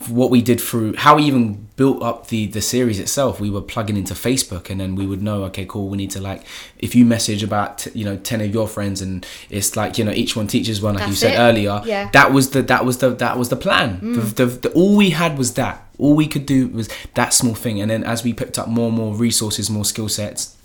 [0.09, 3.63] what we did through how we even built up the the series itself we were
[3.63, 6.45] plugging into facebook and then we would know okay cool we need to like
[6.79, 10.05] if you message about t- you know 10 of your friends and it's like you
[10.05, 11.39] know each one teaches one like you said it.
[11.39, 12.09] earlier Yeah.
[12.09, 12.13] Mm.
[12.13, 15.11] that was the that was the that was the plan the, the, the, all we
[15.11, 18.33] had was that all we could do was that small thing and then as we
[18.33, 20.57] picked up more and more resources more skill sets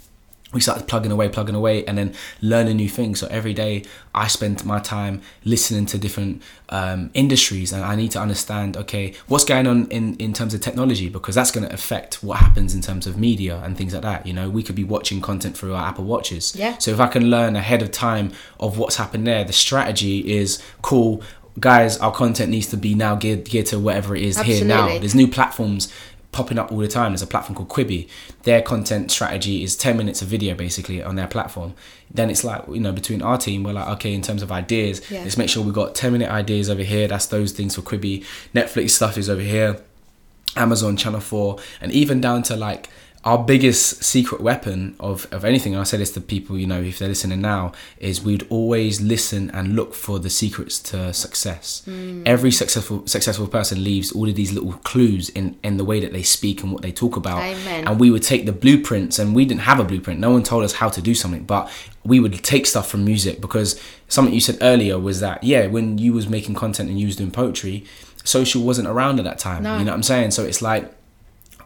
[0.58, 3.20] we started plugging away, plugging away, and then learning new things.
[3.20, 3.84] So every day
[4.16, 9.14] I spend my time listening to different um, industries, and I need to understand okay
[9.28, 12.74] what's going on in in terms of technology because that's going to affect what happens
[12.74, 14.26] in terms of media and things like that.
[14.26, 16.55] You know, we could be watching content through our Apple Watches.
[16.55, 16.80] Yeah.
[16.80, 20.60] So if I can learn ahead of time of what's happened there, the strategy is
[20.82, 21.22] cool.
[21.60, 24.88] Guys, our content needs to be now geared, geared to whatever it is here now.
[24.99, 25.91] There's new platforms
[26.32, 27.11] popping up all the time.
[27.13, 28.07] There's a platform called Quibi.
[28.43, 31.73] Their content strategy is 10 minutes of video basically on their platform.
[32.11, 35.01] Then it's like, you know, between our team, we're like, okay, in terms of ideas,
[35.09, 35.21] Yeah.
[35.23, 37.07] let's make sure we got 10 minute ideas over here.
[37.07, 38.23] That's those things for Quibi.
[38.53, 39.80] Netflix stuff is over here.
[40.55, 42.89] Amazon Channel 4, and even down to like
[43.24, 46.82] our biggest secret weapon of, of anything, and I say this to people, you know,
[46.82, 51.82] if they're listening now, is we'd always listen and look for the secrets to success.
[51.86, 52.24] Hmm.
[52.26, 56.13] Every successful successful person leaves all of these little clues in, in the way that
[56.13, 57.39] they speak and what they talk about.
[57.39, 57.88] Amen.
[57.88, 60.20] And we would take the blueprints, and we didn't have a blueprint.
[60.20, 61.72] No one told us how to do something, but
[62.05, 65.97] we would take stuff from music because something you said earlier was that yeah, when
[65.97, 67.84] you was making content and you was doing poetry,
[68.24, 69.63] social wasn't around at that time.
[69.63, 69.78] No.
[69.78, 70.32] You know what I'm saying?
[70.32, 70.93] So it's like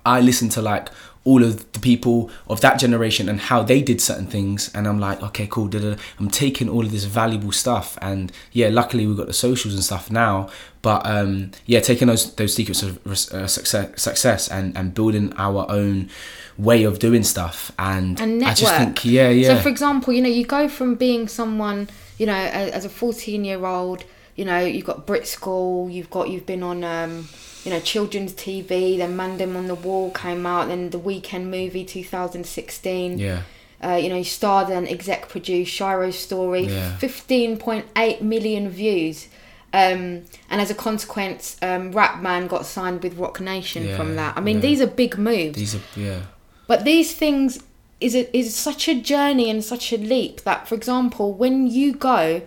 [0.06, 0.90] I listen to like
[1.24, 4.72] all of the people of that generation and how they did certain things.
[4.74, 6.02] And I'm like okay cool da, da, da.
[6.20, 7.98] I'm taking all of this valuable stuff.
[8.02, 10.50] And yeah luckily we've got the socials and stuff now.
[10.82, 15.70] But um yeah taking those those secrets of uh, success success and and building our
[15.70, 16.10] own
[16.58, 17.72] way of doing stuff.
[17.78, 20.96] And, and I just think yeah yeah So, for example, you know, you go from
[20.96, 24.04] being someone, you know, as a fourteen-year-old,
[24.36, 27.28] you know, you've got Brit School, you've got, you've been on, um,
[27.64, 28.98] you know, children's TV.
[28.98, 30.68] Then Mandem on the Wall came out.
[30.70, 33.18] Then the Weekend movie, two thousand sixteen.
[33.20, 33.42] yeah
[33.84, 36.98] Uh, you know, you starred and exec produced Shiro's Story, Yeah.
[37.00, 39.28] 15.8 million views.
[39.74, 44.38] Um, and as a consequence, um, Rapman got signed with Roc Nation Yeah, from that.
[44.38, 44.62] I mean, yeah.
[44.68, 45.58] these are big moves.
[45.58, 46.22] these are yeah
[46.68, 47.60] But these things
[48.00, 51.94] is a, is such a journey and such a leap that, for example, when you
[51.94, 52.42] go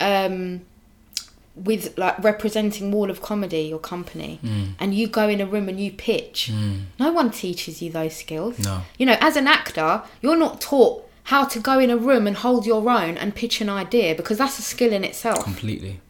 [0.00, 0.60] um,
[1.54, 4.68] with like representing Wall of Comedy, your company, Mm.
[4.78, 6.50] and you go in a room and you pitch,
[6.98, 8.58] no one teaches you those skills.
[8.58, 8.82] No.
[8.98, 12.36] You know, as an actor, you're not taught how to go in a room and
[12.36, 15.42] hold your own and pitch an idea because that's a skill in itself.
[15.44, 16.00] completely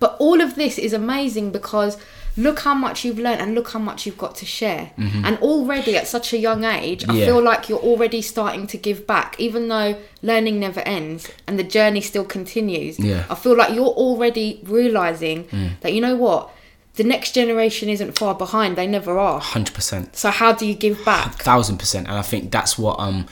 [0.00, 1.96] But all of this is amazing because
[2.36, 4.90] look how much you've learned and look how much you've got to share.
[4.96, 7.16] And already at such a young age, I Mm-hmm.
[7.18, 7.26] Yeah.
[7.26, 11.64] feel like you're already starting to give back, even though learning never ends and the
[11.64, 12.98] journey still continues.
[12.98, 13.22] Yeah.
[13.22, 13.30] Mm.
[13.30, 15.48] I feel like you're already realizing
[15.82, 16.50] that, you know what?
[16.94, 19.40] The next generation isn't far behind, they never are.
[19.40, 21.34] 100% So, how do you give back?
[21.36, 23.26] thousand percent and i think that's what um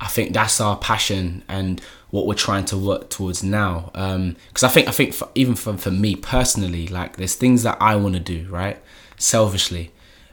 [0.00, 1.80] i think that's our passion and
[2.10, 3.90] what we're trying to work towards now.
[3.94, 7.62] Um because i think i think for, even for, for me personally like there's things
[7.62, 8.78] that i want to do right?
[9.18, 9.92] Selfishly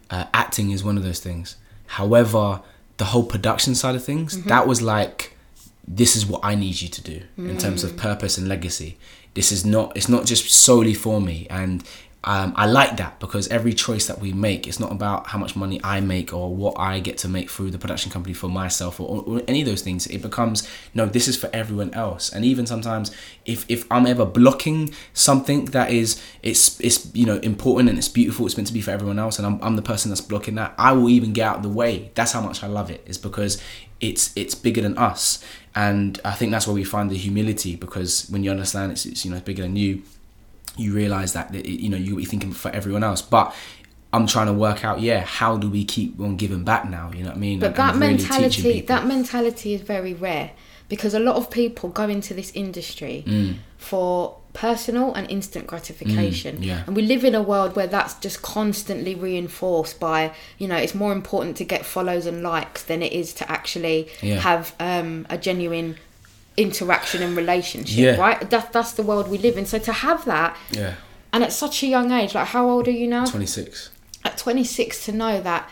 [0.09, 1.57] uh, acting is one of those things.
[1.87, 2.61] However
[2.97, 5.35] the whole production side of things that was like
[5.87, 8.97] this is what I need you to do in terms of purpose and legacy.
[9.33, 11.47] This is not it's not just solely for me.
[11.49, 11.83] And
[12.25, 15.57] um, I like that because every choice that we make, it's not about how much
[15.57, 19.01] money I make or what I get to make through the production company for myself
[19.01, 20.07] or, or any of those things.
[20.07, 22.31] It becomes no, this is for everyone else.
[22.31, 23.13] And even sometimes,
[23.45, 28.07] if if I'm ever blocking something that is it's it's you know important and it's
[28.07, 30.55] beautiful, it's meant to be for everyone else, and I'm I'm the person that's blocking
[30.55, 32.11] that, I will even get out of the way.
[32.15, 33.03] That's how much I love it.
[33.05, 33.61] Is because
[33.99, 35.43] it's it's bigger than us
[35.75, 39.23] and i think that's where we find the humility because when you understand it's, it's
[39.23, 40.01] you know bigger than you
[40.77, 43.53] you realize that it, you know you'll be thinking for everyone else but
[44.11, 47.23] i'm trying to work out yeah how do we keep on giving back now you
[47.23, 50.51] know what i mean But And- that mentality, that mentality is very rare
[50.89, 53.55] because a lot of people go into this industry Mm.
[53.77, 56.57] for personal and instant gratification.
[56.57, 56.83] Mm, yeah.
[56.85, 60.93] And we live in a world where that's just constantly reinforced by, you know, it's
[60.93, 64.39] more important to get follows and likes than it is to actually Yeah.
[64.41, 65.95] have um, a genuine
[66.57, 68.15] interaction and relationship, Yeah.
[68.17, 68.49] right?
[68.49, 69.65] That, that's the world we live in.
[69.65, 70.93] So to have that, yeah
[71.33, 73.25] and at such a young age, like how old are you now?
[73.25, 73.89] 26
[74.23, 75.67] At 26 to know that,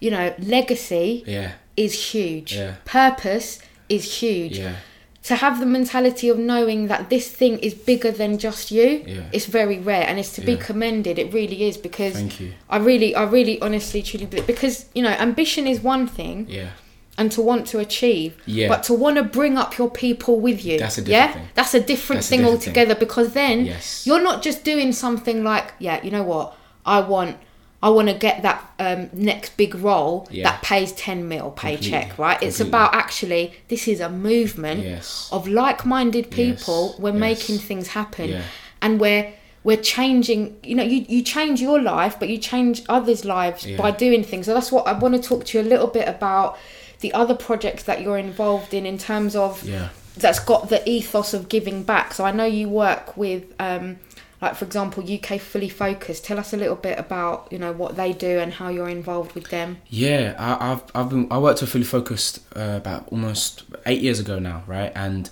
[0.00, 2.54] you know, legacy yeah is huge.
[2.54, 2.74] Yeah.
[2.84, 3.58] Purpose
[3.88, 4.58] is huge.
[4.58, 4.74] yeah
[5.22, 9.22] To have the mentality of knowing that this thing is bigger than just you, Yeah.
[9.32, 11.18] it's very rare and it's to be commended.
[11.18, 12.52] It really is because Thank you.
[12.68, 16.70] I really, I really, honestly, truly believe because you know, ambition is one thing, yeah
[17.18, 18.68] and to want to achieve, Yeah.
[18.68, 21.48] but to want to bring up your people with you, That's a different yeah, thing.
[21.54, 22.68] that's a different That's a thing different thing.
[22.70, 22.94] altogether.
[22.94, 24.06] Because then Yes.
[24.06, 26.54] you're not just doing something like, yeah, you know what,
[26.86, 27.36] I want.
[27.80, 30.44] I want to get that um, next big role Yeah.
[30.50, 32.24] that pays 10 mil paycheck, Completely.
[32.24, 32.42] right?
[32.42, 35.28] It's about actually, this is a movement Yes.
[35.30, 36.80] of like minded people.
[36.90, 36.98] Yes.
[36.98, 37.20] We're Yes.
[37.20, 38.30] making things happen.
[38.30, 38.42] Yeah.
[38.82, 43.24] And we're, we're changing, you know, you, you change your life, but you change others'
[43.24, 43.76] lives Yeah.
[43.76, 44.46] by doing things.
[44.46, 46.56] So that's what I want to talk to you a little bit about
[47.00, 49.88] the other projects that you're involved in in terms of Yeah.
[50.16, 52.12] that's got the ethos of giving back.
[52.14, 53.98] So I know you work with, um,
[54.42, 56.24] like for example, UK Fully Focused.
[56.24, 59.32] Tell us a little bit about you know what they do and how you're involved
[59.34, 59.78] with them.
[59.88, 64.18] Yeah, I, I've I've been I worked with Fully Focused uh, about almost eight years
[64.20, 64.92] ago now, right?
[64.94, 65.28] And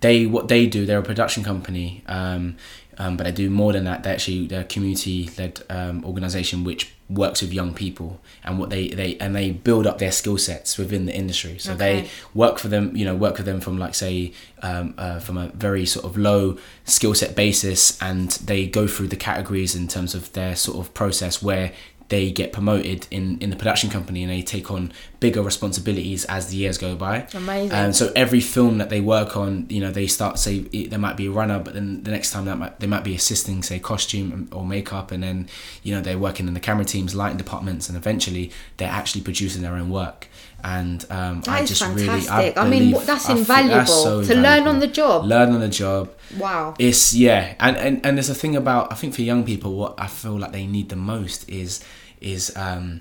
[0.00, 2.56] they what they do, they're a production company, um,
[2.98, 4.02] um, but they do more than that.
[4.02, 8.70] They actually they're a community led um, organization which works with young people and what
[8.70, 11.58] they they and they build up their skill sets within the industry.
[11.58, 11.78] So Okay.
[12.02, 14.32] they work for them, you know, work with them from like say
[14.62, 19.08] um, uh, from a very sort of low skill set basis, and they go through
[19.08, 21.72] the categories in terms of their sort of process where
[22.10, 26.48] they get promoted in in the production company and they take on bigger responsibilities as
[26.48, 27.26] the years go by.
[27.34, 27.72] Amazing.
[27.72, 31.16] And so every film that they work on, you know, they start say there might
[31.16, 33.78] be a runner, but then the next time that might, they might be assisting say
[33.78, 35.48] costume or makeup, and then
[35.82, 39.62] you know they're working in the camera teams, lighting departments, and eventually they're actually producing
[39.62, 40.28] their own work.
[40.62, 42.58] And um, I just really, fantastic.
[42.58, 45.24] I, mean, that's I invaluable that's so to learn on the job.
[45.24, 46.12] Learn on the job.
[46.36, 46.74] Wow.
[46.78, 49.94] It's yeah, and, and and there's a thing about I think for young people, what
[49.98, 51.82] I feel like they need the most is
[52.20, 53.00] is um,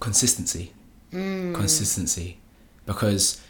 [0.00, 0.72] consistency,
[1.10, 2.38] consistency,
[2.86, 3.40] because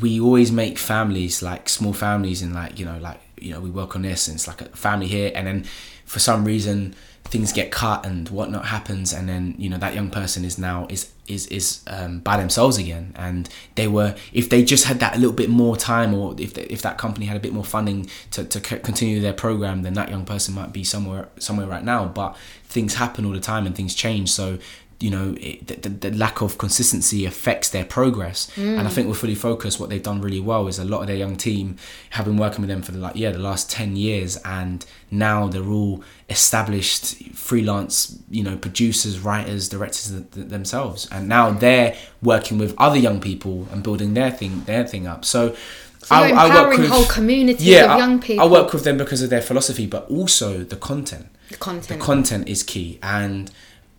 [0.00, 3.70] we always make families like small families and like you know like you know we
[3.70, 5.64] work on this and it's like a family here and then
[6.04, 10.10] for some reason things get cut and whatnot happens and then you know that young
[10.10, 13.12] person is now is is is um, by themselves again.
[13.16, 16.54] And they were if they just had that a little bit more time or if
[16.54, 19.94] they, if that company had a bit more funding to, to continue their program then
[19.94, 22.06] that young person might be somewhere somewhere right now.
[22.06, 24.30] But things happen all the time and things change.
[24.30, 24.58] So
[25.00, 28.50] you know it, the, the, lack of consistency affects their progress.
[28.56, 28.92] And i mm.
[28.92, 31.36] think we're fully focused what they've done really well is a lot of their young
[31.36, 31.76] team
[32.10, 34.36] have been working with them for the like yeah the last 10 years.
[34.44, 41.08] And now they're all established freelance you know producers writers directors th- th- themselves.
[41.10, 45.24] And now they're working with other young people and building their thing their thing up.
[45.24, 45.56] So
[46.02, 48.44] So you're empowering whole communities yeah, of I- young people.
[48.44, 51.26] I work with them because of their philosophy, but also the content.
[51.48, 51.88] The content.
[51.88, 52.98] the content is key.
[53.02, 53.50] And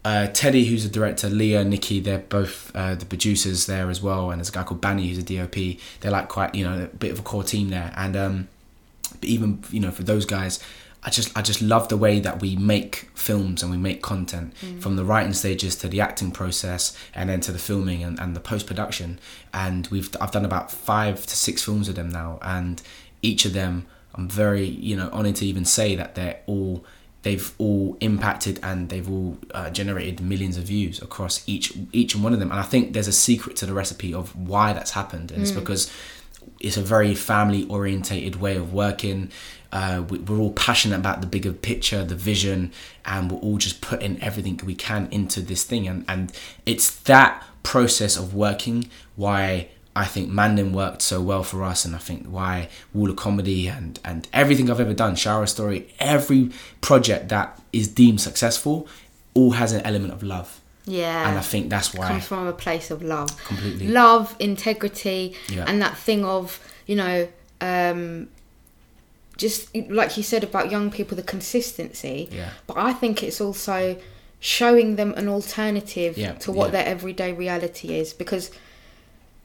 [0.05, 4.29] uh, Teddy who's a director Leah Nikki they're both uh, the producers there as well
[4.29, 6.87] and there's a guy called Banny who's a DOP they're like quite you know a
[6.95, 7.91] bit of a core team there.
[7.97, 8.47] And um,
[9.19, 10.63] but even you know for those guys
[11.03, 14.55] I just I just love the way that we make films and we make content.
[14.79, 18.35] From the writing stages to the acting process and then to the filming and, and
[18.35, 19.19] the post production
[19.53, 22.37] and we've I've done about five to six films with them now.
[22.43, 22.79] And
[23.23, 26.85] each of them I'm very you know honored to even say that they're all
[27.25, 32.23] they've all impacted and they've all uh, generated millions of views across each each and
[32.23, 32.51] one of them.
[32.51, 35.31] And I think there's a secret to the recipe of why that's happened.
[35.31, 35.91] And it's because
[36.59, 39.31] it's a very family orientated way of working.
[39.71, 42.71] Uh, we, we're all passionate about the bigger picture the vision
[43.05, 45.87] and we're all just putting everything we can into this thing.
[45.87, 46.31] And, and
[46.67, 51.95] it's that process of working why I think Mandem worked so well for us, and
[51.95, 56.51] I think why Wall of Comedy and and everything I've ever done, Shiro's Story, every
[56.81, 58.87] project that is deemed successful,
[59.33, 61.29] all has an element of love, yeah.
[61.29, 63.29] and I think that's why comes from a place of love.
[63.45, 63.87] Completely.
[63.87, 65.65] Love, integrity, Yeah.
[65.67, 67.27] and that thing of, you know,
[67.61, 68.27] um,
[69.37, 72.29] just like you said about young people, the consistency.
[72.31, 72.49] Yeah.
[72.67, 73.97] But I think it's also
[74.39, 76.71] showing them an alternative Yeah, to what yeah.
[76.71, 78.51] their everyday reality is because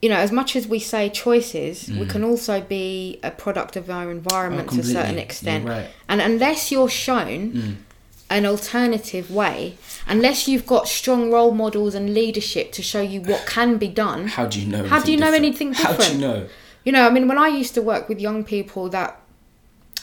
[0.01, 3.89] you know as much as we say choices we can also be a product of
[3.89, 5.25] our environment to a certain Mm.
[5.27, 5.85] extent right.
[5.85, 6.09] Mm.
[6.09, 7.77] and unless you're shown
[8.29, 9.75] an alternative way
[10.07, 14.27] unless you've got strong role models and leadership to show you what can be done
[14.27, 14.83] how do you know?
[14.87, 16.47] How do you know anything anything How do you know?
[16.83, 19.19] you know, I mean, when I used to work with young people that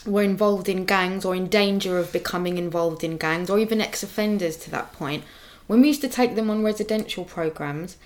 [0.05, 4.01] were involved in gangs or in danger of becoming involved in gangs or even ex
[4.01, 5.23] offenders to that point,
[5.67, 7.97] when we used to take them on residential programs,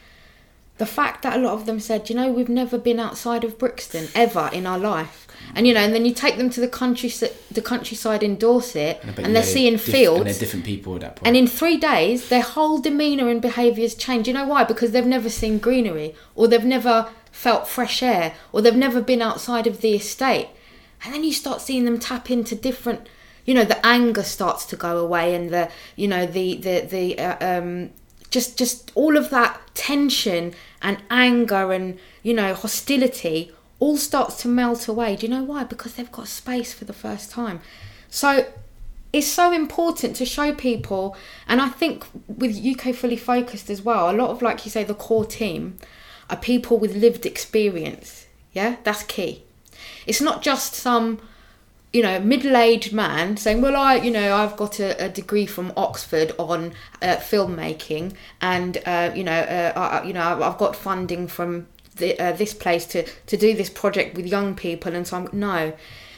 [0.77, 3.59] the fact that a lot of them said, you know, we've never been outside of
[3.59, 5.27] Brixton ever in our life.
[5.55, 7.09] And you know, and then you take them to the country,
[7.51, 11.01] the countryside in Dorset, bet and they're seeing diff- fields, and they're different people at
[11.01, 11.27] that point.
[11.27, 14.27] and in three days, their whole demeanour and behaviours change.
[14.27, 14.63] You know why?
[14.63, 19.21] Because they've never seen greenery, or they've never felt fresh air, or they've never been
[19.21, 20.47] outside of the estate.
[21.03, 23.07] And then you start seeing them tap into different,
[23.45, 27.19] you know, the anger starts to go away, and the, you know, the the the
[27.19, 27.91] uh, um,
[28.33, 34.47] just just all of that tension and anger and you know hostility all starts to
[34.47, 35.15] melt away.
[35.15, 35.63] Do you know why?
[35.63, 37.61] Because they've got space for the first time.
[38.09, 38.45] So
[39.11, 41.15] it's so important to show people
[41.47, 44.83] and i think with uk fully focused as well a lot of like you say
[44.83, 45.77] the core team
[46.31, 49.43] are people with lived experience yeah that's key
[50.07, 51.19] it's not just some
[51.93, 55.71] you know middle-aged man saying well i you know i've got a, a degree from
[55.77, 61.27] oxford on uh, filmmaking and uh, you know uh, I, you know I've- got funding
[61.27, 61.67] from
[61.97, 64.95] the, uh, this place to to do this project with young people.
[64.95, 65.73] And so I'm no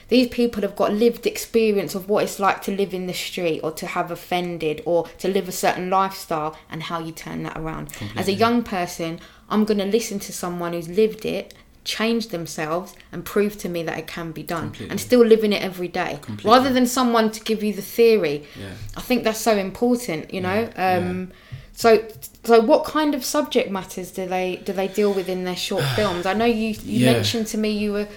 [0.07, 3.59] these people have got lived experience of what it's like to live in the street
[3.63, 7.57] or to have offended or to live a certain lifestyle and how you turn that
[7.57, 7.89] around.
[8.15, 9.19] As a young person
[9.49, 11.53] i'm going to listen to someone who's lived it
[11.85, 14.89] change themselves and prove to me that it can be done Completely.
[14.89, 16.51] and still live in it every day Completely.
[16.51, 18.71] rather than someone to give you the theory Yeah.
[18.97, 20.69] I think that's so important, you know.
[20.75, 21.31] Yeah, Um,
[21.77, 22.07] So,
[22.45, 25.83] so what kind of subject matters do they do they deal with in their short
[25.97, 26.25] films?
[26.25, 27.11] I know you you Yeah.
[27.13, 28.07] mentioned to me you were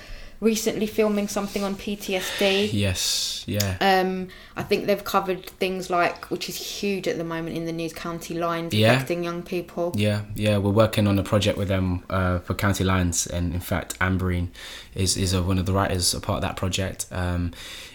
[0.40, 2.70] recently filming something on PTSD.
[2.72, 3.44] Yes.
[3.46, 3.76] Yeah.
[3.80, 7.72] Um, I think they've covered things like, which is huge at the moment in the
[7.72, 8.92] news, county lines Yeah.
[8.92, 9.92] affecting young people.
[9.96, 13.60] Yeah, yeah, we're working on a project with them uh, for County Lines, and in
[13.60, 14.48] fact, Amberine
[14.94, 17.06] is is a, one of the writers a part of that project.
[17.10, 17.52] Um,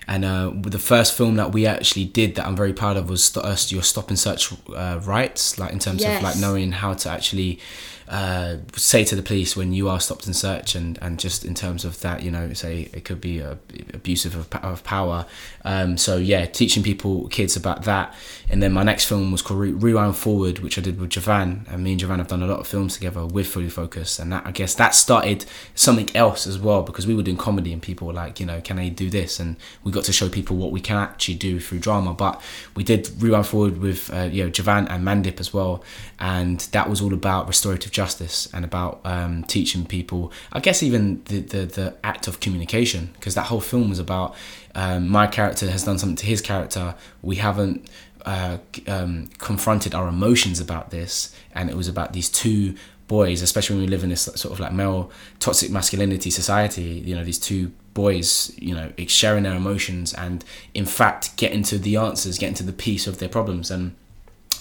[0.07, 3.23] and uh, the first film that we actually did that I'm very proud of was
[3.23, 6.93] st- us your stop and search uh, rights, like in terms of like knowing how
[6.93, 7.59] to actually
[8.07, 11.53] uh, say to the police when you are stopped and search, and, and just in
[11.53, 13.55] terms of that, you know, say it could be uh,
[13.93, 15.25] abusive of, of power.
[15.65, 18.13] Um, so yeah, teaching people, kids about that.
[18.49, 21.65] And then my next film was called Re- Rewind Forward, which I did with Javan.
[21.69, 24.19] And me and Javan have done a lot of films together with Fully Focus.
[24.19, 27.71] And that, I guess that started something else as well because we were doing comedy
[27.71, 29.39] and people were like, you know, can I do this?
[29.39, 32.13] And we got to show people what we can actually do through drama.
[32.13, 32.41] But
[32.75, 35.83] we did Rewind Forward with, uh, you know, Javan and Mandip as well.
[36.19, 41.23] And that was all about restorative justice and about um, teaching people, I guess, even
[41.25, 44.35] the, the, the act of communication because that whole film was about
[44.75, 46.95] um, my character has done something to his character.
[47.21, 47.89] We haven't
[48.25, 52.75] uh, um, confronted our emotions about this, and it was about these two
[53.07, 57.03] boys, especially when we live in this sort of like male toxic masculinity society.
[57.05, 61.77] You know, these two boys, you know, sharing their emotions and in fact getting to
[61.77, 63.95] the answers, getting to the peace of their problems and.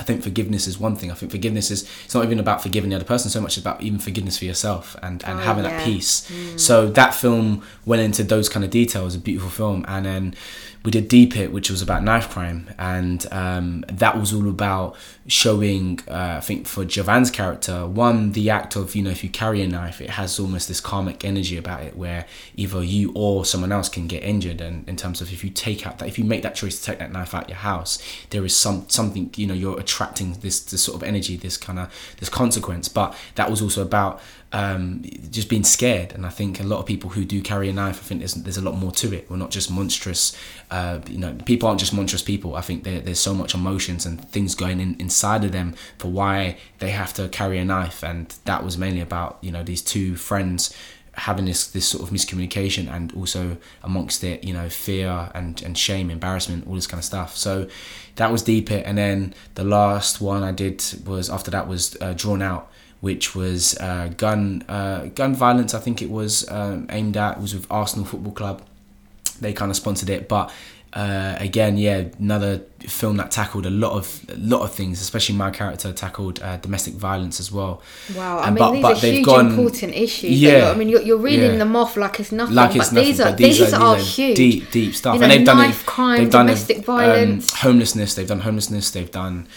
[0.00, 1.10] I think forgiveness is one thing.
[1.10, 3.58] I think forgiveness is it's not even about forgiving the other person so much.
[3.58, 5.70] It's about even forgiveness for yourself and and Oh, having yeah.
[5.76, 6.28] that peace.
[6.30, 6.58] Mm.
[6.58, 9.14] So that film went into those kind of details.
[9.14, 10.34] A beautiful film, and then
[10.84, 14.96] we did Deep It, which was about knife crime, and um, that was all about
[15.28, 16.00] showing.
[16.08, 19.62] Uh, I think for Javan's character, one the act of you know if you carry
[19.62, 22.26] a knife, it has almost this karmic energy about it, where
[22.56, 24.60] either you or someone else can get injured.
[24.60, 26.84] And in terms of if you take out that, if you make that choice to
[26.84, 30.60] take that knife out your house, there is some something you know you're attracting this
[30.64, 32.88] this sort of energy, this kind of this consequence.
[32.88, 34.20] But that was also about
[34.52, 36.12] um, just being scared.
[36.12, 38.34] And I think a lot of people who do carry a knife, I think there's,
[38.34, 39.30] there's a lot more to it.
[39.30, 40.36] We're not just monstrous,
[40.70, 42.54] uh, you know, people aren't just monstrous people.
[42.54, 46.58] I think there's so much emotions and things going in inside of them for why
[46.78, 48.04] they have to carry a knife.
[48.04, 50.74] And that was mainly about, you know, these two friends
[51.14, 55.76] having this this sort of miscommunication and also amongst it you know fear and and
[55.76, 57.68] shame embarrassment all this kind of stuff so
[58.16, 61.98] that was deep it and then the last one i did was after that was
[62.00, 62.71] uh, drawn out
[63.02, 67.40] which was uh, gun uh, gun violence i think it was um, aimed at it
[67.42, 68.62] was with arsenal football club
[69.40, 70.50] they kind of sponsored it but
[70.94, 75.34] uh, again yeah another film that tackled a lot of a lot of things especially
[75.34, 77.80] my character tackled uh, domestic violence as well
[78.14, 80.38] Wow, I And mean but- these but are huge, gone- important issues.
[80.40, 81.58] Yeah, I mean, you're, you're reeling yeah.
[81.64, 83.96] them off like it's nothing, like but nothing, these are but these, these, are, are,
[83.96, 84.36] these huge.
[84.36, 85.14] deep, deep stuff.
[85.14, 87.52] You know, and they've done knife crime, they've done domestic it, violence.
[87.54, 88.14] um, homelessness.
[88.14, 88.90] They've done homelessness.
[88.90, 89.48] They've done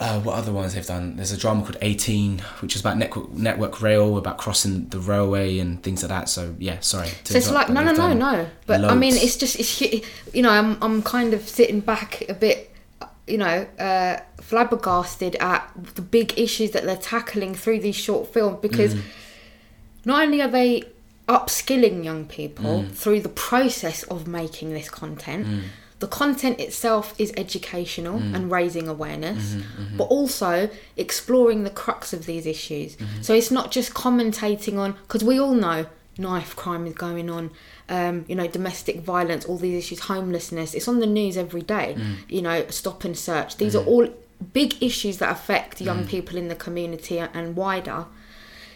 [0.00, 1.16] uh, what other ones they've done?
[1.16, 5.58] There's a drama called 18, which is about network, network rail, about crossing the railway
[5.58, 6.28] and things like that.
[6.28, 7.08] So yeah, sorry.
[7.24, 8.48] So it's like no, no, no, no.
[8.66, 9.80] But I mean, it's just it's
[10.34, 12.74] you know I'm I'm kind of sitting back a bit,
[13.26, 18.58] you know, uh, flabbergasted at the big issues that they're tackling through these short films
[18.62, 19.02] because Mm.
[20.06, 20.82] not only are they
[21.28, 22.90] upskilling young people Mm.
[22.92, 25.46] through the process of making this content.
[26.00, 28.34] The content itself is educational Mm.
[28.34, 32.96] and raising awareness, Mm-hmm, but also exploring the crux of these issues.
[32.96, 33.22] Mm-hmm.
[33.22, 35.86] So it's not just commentating on, because we all know
[36.18, 37.50] knife crime is going on,
[37.88, 40.74] um, you know, domestic violence, all these issues, homelessness.
[40.74, 41.94] It's on the news every day.
[41.96, 42.16] Mm.
[42.28, 43.56] You know, stop and search.
[43.56, 44.08] These are all
[44.52, 48.06] big issues that affect young people in the community and wider.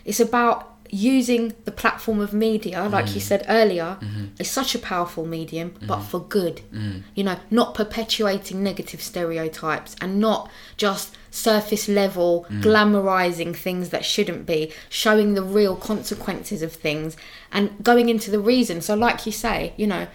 [0.04, 3.24] It's about using the platform of media, like you mm.
[3.24, 4.26] said earlier, mm-hmm.
[4.38, 6.08] is such a powerful medium, but mm-hmm.
[6.08, 6.60] for good.
[6.72, 7.02] Mm.
[7.14, 12.62] You know, not perpetuating negative stereotypes and not just surface level mm.
[12.62, 17.16] glamorizing things that shouldn't be, showing the real consequences of things
[17.50, 18.80] and going into the reason.
[18.80, 20.06] So, like you say, you know,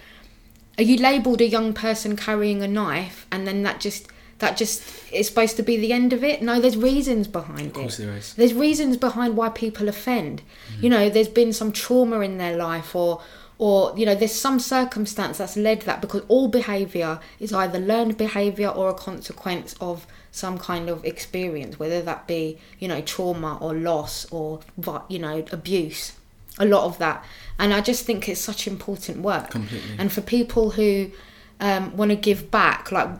[0.78, 4.06] are you labelled a young person carrying a knife and then that just
[4.40, 4.82] that just
[5.12, 8.06] is supposed to be the end of it no there's reasons behind Of course it
[8.06, 8.34] there is.
[8.34, 10.42] there's reasons behind why people offend
[10.80, 13.22] you know there's been some trauma in their life or
[13.58, 18.16] or you know there's some circumstance that's led that because all behavior is either learned
[18.16, 23.58] behavior or a consequence of some kind of experience, whether that be you know trauma
[23.60, 24.60] or loss or
[25.08, 26.12] you know abuse,
[26.58, 27.22] a lot of that,
[27.58, 29.50] and I just think it's such important work.
[29.50, 29.96] Completely.
[29.98, 31.10] And for people who
[31.60, 33.10] um, want to give back, like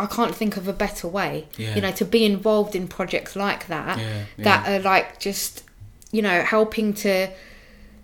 [0.00, 1.46] I can't think of a better way.
[1.56, 1.74] Yeah.
[1.74, 5.62] You know, to be involved in projects like that Yeah, that are like just
[6.10, 7.28] you know helping to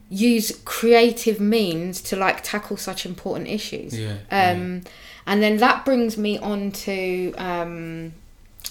[0.09, 3.99] use creative means to like tackle such important issues.
[3.99, 4.83] Yeah, Um,
[5.27, 8.13] and then that brings me on to um,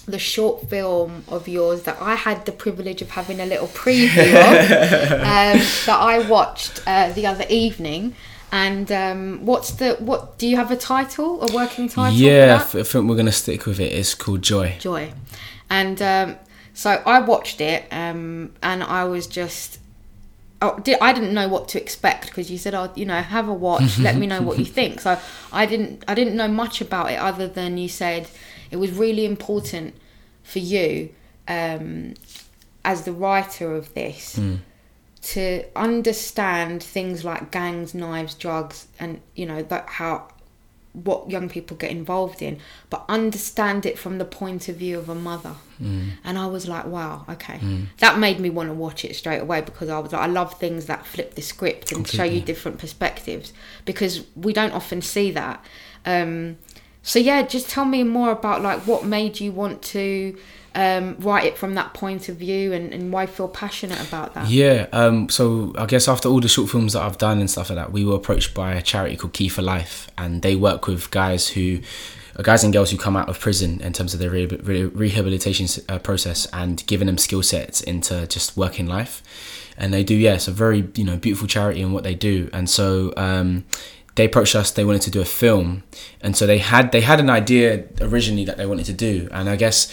[0.06, 4.34] the short film of yours that I had the privilege of having a little preview
[4.34, 8.14] of um, that I watched uh, the other evening.
[8.56, 10.38] And um, what's the what?
[10.38, 12.16] Do you have a title, a working title?
[12.18, 12.60] yeah, I that?
[12.62, 13.92] f- I think we're gonna stick with it.
[13.92, 14.76] It's called Joy.
[14.78, 15.12] Joy.
[15.68, 16.36] And um,
[16.72, 19.78] so I watched it um, and I was just.
[20.62, 23.46] Oh, di- I didn't know what to expect because you said, "Oh, you know, have
[23.46, 23.98] a watch.
[23.98, 25.18] let me know what you think." So
[25.52, 26.02] I didn't.
[26.08, 28.26] I didn't know much about it other than you said
[28.70, 29.94] it was really important
[30.44, 31.10] for you
[31.46, 32.14] um,
[32.86, 34.40] as the writer of this
[35.26, 40.28] to understand things like gangs, knives, drugs, and you know that how
[40.92, 42.58] what young people get involved in,
[42.88, 45.54] but understand it from the point of view of a mother.
[45.82, 46.12] Mm.
[46.24, 47.60] And I was like, wow, okay.
[47.98, 50.58] That made me want to watch it straight away because I was like, I love
[50.58, 53.52] things that flip the script and show you different perspectives
[53.84, 55.62] because we don't often see that.
[56.06, 56.56] Um,
[57.02, 60.38] so yeah, just tell me more about like what made you want to
[60.76, 64.48] um, write it from that point of view and, and why feel passionate about that.
[64.48, 67.70] Yeah, um, so I guess after all the short films that I've done and stuff
[67.70, 70.86] like that, we were approached by a charity called Key for Life, and they work
[70.86, 71.80] with guys who,
[72.36, 74.84] uh, guys and girls who come out of prison in terms of their re- re-
[74.84, 79.22] rehabilitation uh, process and giving them skill sets into just working life.
[79.78, 82.50] And they do, yeah, it's a very you know beautiful charity in what they do,
[82.52, 83.14] and so.
[83.16, 83.64] Um,
[84.14, 85.82] they approached us they wanted to do a film
[86.22, 89.46] and so they had they had an idea originally that they wanted to do and
[89.46, 89.92] i guess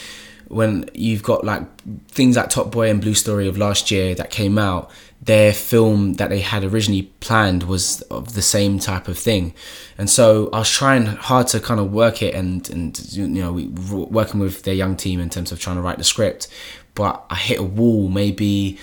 [0.54, 1.64] when you've got like
[2.08, 4.92] things like Top Boy and Blue Story of last year that came out,
[5.22, 9.54] their film that they had originally planned was of the same type of thing,
[9.98, 13.54] and so I was trying hard to kind of work it and and you know
[13.54, 16.48] we working with their young team in terms of trying to write the script,
[16.96, 18.80] but I hit a wall maybe.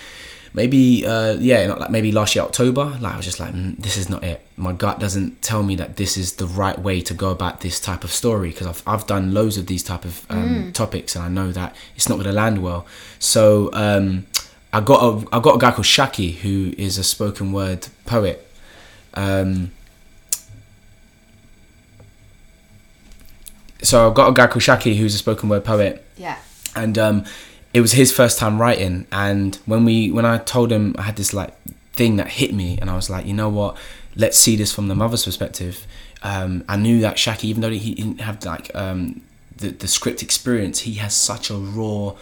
[0.53, 2.83] Maybe uh, yeah, not like maybe last year October.
[2.99, 4.45] Like I was just like, mm, this is not it.
[4.57, 7.79] My gut doesn't tell me that this is the right way to go about this
[7.79, 11.23] type of story because I've I've done loads of these type of um, topics and
[11.23, 12.85] I know that it's not going to land well.
[13.19, 14.25] So um,
[14.73, 18.45] I got a I got a guy called Shaki who is a spoken word poet.
[19.13, 19.71] Um,
[23.81, 26.37] so I've got a guy called Shaki who's a spoken word poet Yeah.
[26.75, 27.25] and um,
[27.73, 29.07] it was his first time writing.
[29.11, 31.55] And when we when I told him I had this like
[31.93, 33.77] thing that hit me, and I was like, you know what,
[34.15, 35.85] let's see this from the mother's perspective.
[36.23, 39.21] Um, I knew that Shaki, even though he didn't have like um,
[39.55, 42.15] the the script experience, he has such a raw.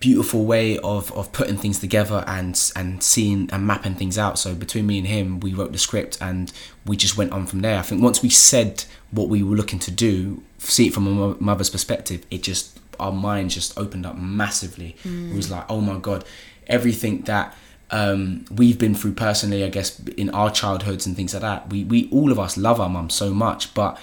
[0.00, 4.36] Beautiful way of, of putting things together and and seeing and mapping things out.
[4.36, 6.52] So between me and him, we wrote the script and
[6.84, 7.78] we just went on from there.
[7.78, 8.82] I think once we said
[9.12, 13.12] what we were looking to do, see it from a mother's perspective, it just our
[13.12, 14.90] minds just opened up massively.
[15.32, 16.24] It was like, oh my god,
[16.66, 17.54] everything that
[17.90, 21.70] um, we've been through personally, I guess, in our childhoods and things like that.
[21.70, 23.98] We we all of us love our mums so much, but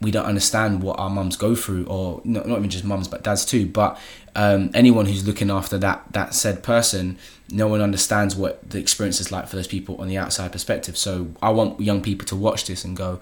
[0.00, 3.22] we don't understand what our mums go through, or not, not even just mums, but
[3.22, 3.66] dads too.
[3.66, 3.98] But
[4.34, 7.18] um, anyone who's looking after that that said person,
[7.50, 10.96] no one understands what the experience is like for those people on the outside perspective.
[10.96, 13.20] So I want young people to watch this and go,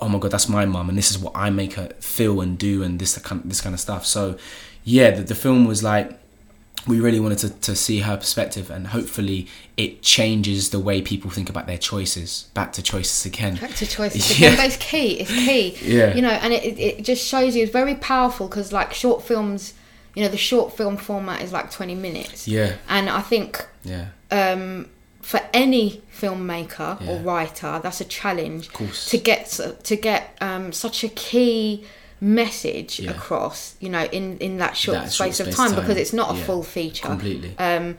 [0.00, 2.58] oh my god, that's my mum, and this is what I make her feel and
[2.58, 4.06] do, and this kind this kind of stuff.
[4.06, 4.36] So
[4.84, 6.18] yeah, the, the film was like
[6.86, 11.30] we really wanted to, to see her perspective and hopefully it changes the way people
[11.30, 14.48] think about their choices back to choices again Back to choices Yeah.
[14.48, 15.12] again, but it's key.
[15.20, 15.76] It's key.
[15.80, 16.14] Yeah.
[16.14, 19.72] You know, and it, it, just shows you it's very powerful because like short films,
[20.14, 22.46] you know, the short film format is like twenty minutes.
[22.46, 24.90] yeah And I think yeah um,
[25.22, 29.06] for any filmmaker or writer, that's a challenge of course.
[29.06, 29.46] to get
[29.84, 31.86] to get um, such a key
[32.24, 33.10] message Yeah.
[33.10, 33.74] across.
[33.80, 36.12] You know, in in that short That short space of space time, time, because it's
[36.12, 36.44] not a yeah.
[36.44, 37.06] full feature.
[37.06, 37.96] completely Um,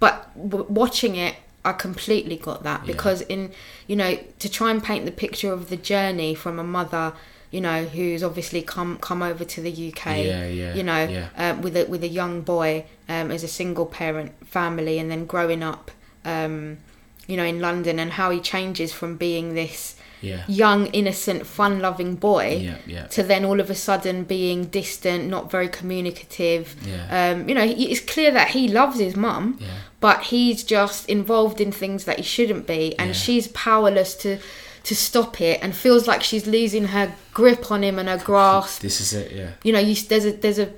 [0.00, 1.34] but w- watching it,
[1.64, 2.92] I completely got that Yeah.
[2.92, 3.50] because in
[3.88, 7.12] you know to try and paint the picture of the journey from a mother,
[7.50, 11.28] you know, who's obviously come come over to the UK, Yeah, yeah, you know, yeah.
[11.36, 15.24] um, with a with a young boy um, as a single parent family, and then
[15.26, 15.90] growing up,
[16.24, 16.78] um,
[17.26, 22.16] you know, in London, and how he changes from being this yeah young, innocent, fun-loving
[22.16, 26.74] boy yeah yeah to then all of a sudden being distant, not very communicative.
[26.86, 29.66] yeah Um, you know, it's clear that he loves his mum, yeah
[30.00, 33.14] but he's just involved in things that he shouldn't be, and Yeah.
[33.14, 34.38] she's powerless to
[34.84, 38.80] to stop it, and feels like she's losing her grip on him and her grasp.
[38.80, 40.68] this is it yeah You know, you, there's a there's a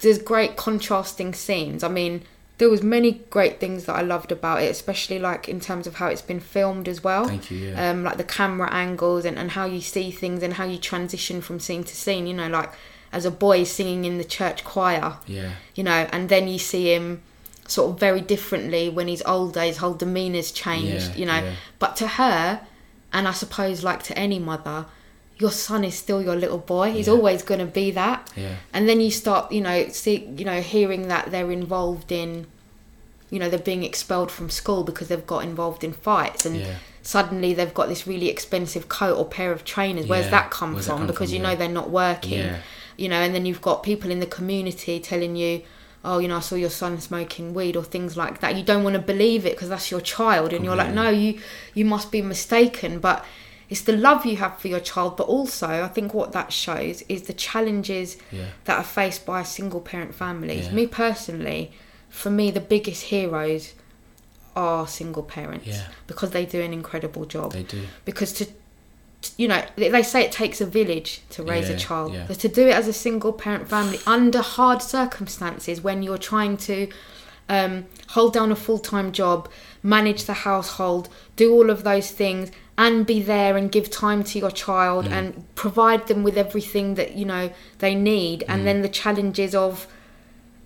[0.00, 1.82] there's great contrasting scenes.
[1.82, 2.22] I mean,
[2.58, 5.94] there was many great things that I loved about it, especially like in terms of
[5.96, 7.26] how it's been filmed as well.
[7.26, 7.58] Thank you.
[7.68, 7.90] Yeah.
[7.90, 11.40] Um, like the camera angles and, and how you see things and how you transition
[11.40, 12.26] from scene to scene.
[12.26, 12.72] You know, like
[13.12, 15.18] as a boy singing in the church choir.
[15.26, 15.52] yeah.
[15.76, 17.22] You know, and then you see him
[17.68, 19.62] sort of very differently when he's older.
[19.62, 21.10] His whole demeanor's changed.
[21.10, 21.54] Yeah, you know, yeah.
[21.78, 22.66] but to her,
[23.12, 24.86] and I suppose like to any mother,
[25.38, 26.90] your son is still your little boy.
[26.92, 27.14] He's Yeah.
[27.14, 28.56] always going to be that Yeah.
[28.74, 32.46] and then you start you know see you know hearing that they're involved in
[33.30, 36.74] you know they're being expelled from school because they've got involved in fights and Yeah.
[37.02, 40.30] suddenly they've got this really expensive coat or pair of trainers where's Yeah.
[40.32, 41.36] that come Where's that from come because from?
[41.36, 42.56] you know they're not working Yeah.
[42.96, 45.62] you know and then you've got people in the community telling you
[46.04, 48.82] oh you know i saw your son smoking weed or things like that you don't
[48.82, 51.38] want to believe it because that's your child and you're like no you
[51.74, 53.24] you must be mistaken but
[53.70, 57.02] it's the love you have for your child but also i think what that shows
[57.08, 58.46] is the challenges Yeah.
[58.64, 60.72] that are faced by single parent families Yeah.
[60.72, 61.72] me personally
[62.08, 63.74] for me the biggest heroes
[64.56, 65.82] are single parents Yeah.
[66.06, 67.82] because they do an incredible job They do.
[68.04, 68.46] because to
[69.36, 72.68] you know they say it takes a village to raise a child but to do
[72.68, 76.88] it as a single parent family under hard circumstances when you're trying to
[77.48, 79.48] um, hold down a full-time job
[79.82, 82.50] manage the household do all of those things
[82.84, 85.12] and be there and give time to your child Mm.
[85.12, 87.50] and provide them with everything that you know
[87.80, 88.50] they need Mm.
[88.52, 89.86] and then the challenges of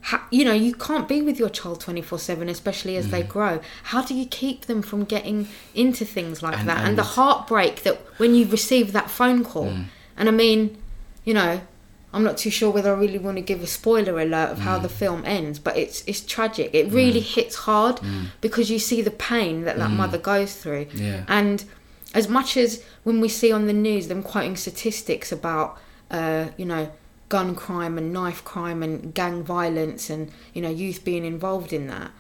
[0.03, 3.11] ha- you know you can't be with your child 24/7 especially as Mm.
[3.13, 6.99] they grow how do you keep them from getting into things like And- that and,
[6.99, 9.85] the heartbreak that when you receive that phone call Mm.
[10.19, 10.77] and i mean
[11.25, 11.61] you know
[12.13, 14.77] i'm not too sure whether i really want to give a spoiler alert of how
[14.79, 17.97] the film ends but it's it's tragic it really hits hard
[18.43, 21.23] because you see the pain that that mother goes through Yeah.
[21.29, 21.65] and
[22.15, 25.79] as much as when we see on the news them quoting statistics about,
[26.11, 26.91] uh, you know,
[27.29, 31.87] gun crime and knife crime and gang violence and you know youth being involved in
[31.87, 32.11] that,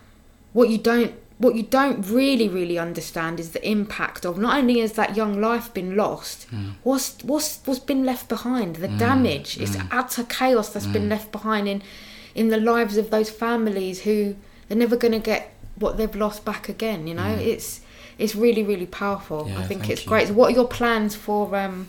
[0.54, 4.78] what you don't what you don't really really understand is the impact of not only
[4.78, 6.70] has that young life been lost, hmm.
[6.82, 8.96] what's what's what's been left behind, the hmm.
[8.96, 9.86] damage, it's hmm.
[9.90, 11.82] utter chaos that's been left behind in
[12.34, 14.34] in the lives of those families who
[14.68, 17.06] they're never going to get what they've lost back again.
[17.06, 17.80] You know, it's
[18.22, 19.46] it's really really powerful.
[19.48, 20.08] Yeah, I think it's you.
[20.08, 20.28] great.
[20.28, 21.88] So what are your plans for um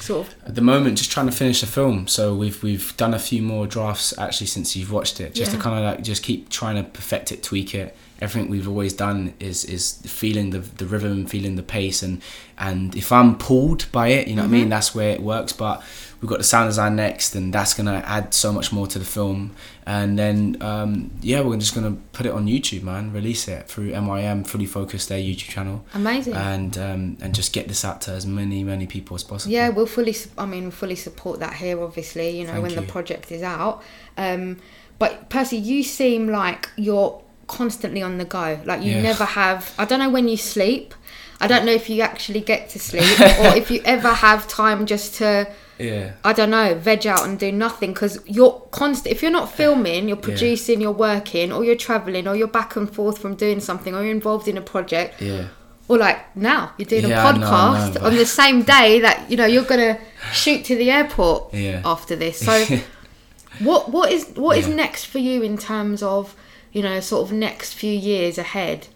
[0.00, 2.06] sort of At the moment, just trying to finish the film.
[2.08, 5.58] So we've we've done a few more drafts actually since you've watched it, just Yeah.
[5.58, 7.96] to kind of like just keep trying to perfect it, tweak it.
[8.20, 9.84] Everything we've always done is is
[10.20, 12.20] feeling the the rhythm, feeling the pace, and
[12.58, 14.60] and if I'm pulled by it, you know what I Mm-hmm.
[14.60, 14.68] mean.
[14.68, 15.52] That's where it works.
[15.52, 15.82] But
[16.20, 19.04] we've got the sound design next, and that's gonna add so much more to the
[19.04, 19.52] film.
[19.86, 23.12] And then um, yeah, we're just gonna put it on YouTube, man.
[23.12, 26.34] Release it through MIM, fully focused their YouTube channel, amazing?
[26.34, 29.52] and um, and just get this out to as many many people as possible.
[29.52, 30.14] Yeah, we'll fully.
[30.36, 31.82] I mean, fully support that here.
[31.82, 33.82] Obviously, you know, Thank when the project is out.
[34.16, 34.58] Um,
[34.98, 38.60] but Percy, you seem like you're constantly on the go.
[38.64, 39.02] Like you Yeah.
[39.02, 39.72] never have.
[39.78, 40.94] I don't know when you sleep.
[41.40, 44.84] I don't know if you actually get to sleep or if you ever have time
[44.86, 45.48] just to.
[45.78, 46.12] Yeah.
[46.24, 49.12] I don't know, veg out and do nothing because you're constant.
[49.14, 52.92] If you're not filming, you're producing, you're working, or you're traveling, or you're back and
[52.92, 55.44] forth from doing something, or you're involved in a project, Yeah.
[55.88, 58.26] or like now you're doing Yeah, a I know, I podcast know, but- on the
[58.26, 59.98] same day that you know you're gonna
[60.32, 61.80] shoot to the airport Yeah.
[61.84, 62.38] after this.
[62.38, 62.64] So,
[63.60, 64.74] what what is what is Yeah.
[64.74, 66.34] next for you in terms of
[66.72, 68.88] you know sort of next few years ahead?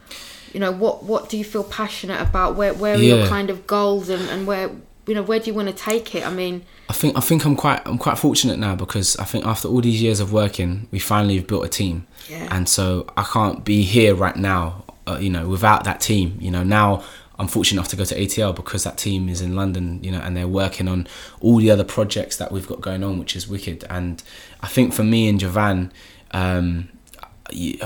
[0.52, 2.56] You know what what do you feel passionate about?
[2.56, 4.70] Where where are your kind of goals and and where
[5.06, 6.26] you know where do you want to take it?
[6.26, 9.44] I mean, I think I think I'm quite I'm quite fortunate now because I think
[9.46, 12.48] after all these years of working, we finally have built a team, Yeah.
[12.50, 16.36] and so I can't be here right now, uh, you know, without that team.
[16.40, 17.02] You know, now
[17.38, 20.20] I'm fortunate enough to go to ATL because that team is in London, you know,
[20.20, 21.08] and they're working on
[21.40, 23.84] all the other projects that we've got going on, which is wicked.
[23.90, 24.22] And
[24.60, 25.90] I think for me and Javan,
[26.32, 26.88] um,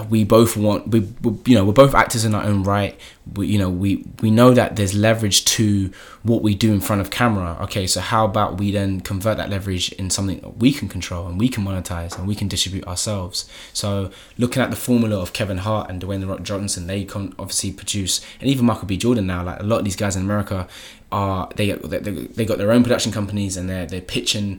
[0.08, 2.98] we both want we, we you know we're both actors in our own right.
[3.34, 5.90] We you know we we know that there's leverage to
[6.22, 7.56] what we do in front of camera.
[7.62, 11.26] Okay so how about we then convert that leverage in something that we can control
[11.26, 13.48] and we can monetize and we can distribute ourselves?
[13.72, 17.34] So looking at the formula of Kevin Hart and Dwayne The Rock Johnson they can
[17.38, 18.96] obviously produce and even Michael B.
[18.96, 20.68] Jordan now like a lot of these guys in America
[21.12, 24.58] are they they, they got their own production companies and they're they're pitching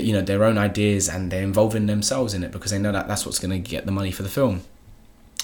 [0.00, 3.06] you know their own ideas and they're involving themselves in it because they know that
[3.08, 4.62] that's what's going to get the money for the film.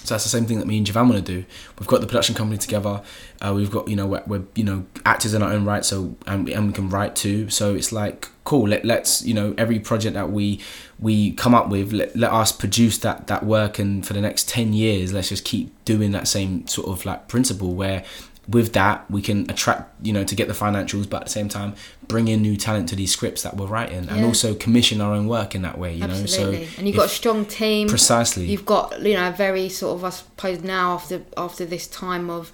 [0.05, 1.45] So that's the same thing that me and Javan want to do.
[1.79, 3.03] We've got the production company together.
[3.43, 5.85] Uh, we've got you know we're, we're you know actors in our own right.
[5.85, 7.51] So and, we- and we can write too.
[7.51, 8.69] So it's like cool.
[8.69, 10.61] Let let's you know every project that we
[11.01, 14.49] we come up with let, let us produce that that work and for the next
[14.49, 18.03] 10 years let's just keep doing that same sort of like principle where
[18.49, 21.49] with that we can attract you know to get the financials but at the same
[21.51, 21.75] time
[22.07, 25.27] bring in new talent to these scripts that we're writing and also commission our own
[25.29, 26.61] work in that way you Absolutely.
[26.61, 27.89] know so and you've got a strong team.
[27.89, 31.87] precisely You've got you know a very sort of I suppose now after after this
[31.87, 32.51] time of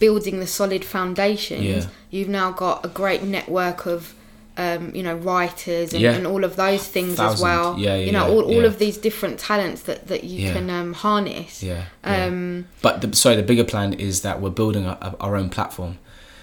[0.00, 1.86] building the solid foundations, Yeah.
[2.10, 4.14] you've now got a great network of
[4.58, 6.12] um, you know writers and, Yeah.
[6.14, 7.78] and all of those things as well.
[7.78, 10.92] Yeah, yeah, you know all, all of these different talents that that you can um,
[10.92, 11.62] harness.
[11.62, 12.24] yeah, yeah.
[12.26, 15.48] Um, But the, sorry, the bigger plan is that we're building a, a, our own
[15.48, 15.98] platform.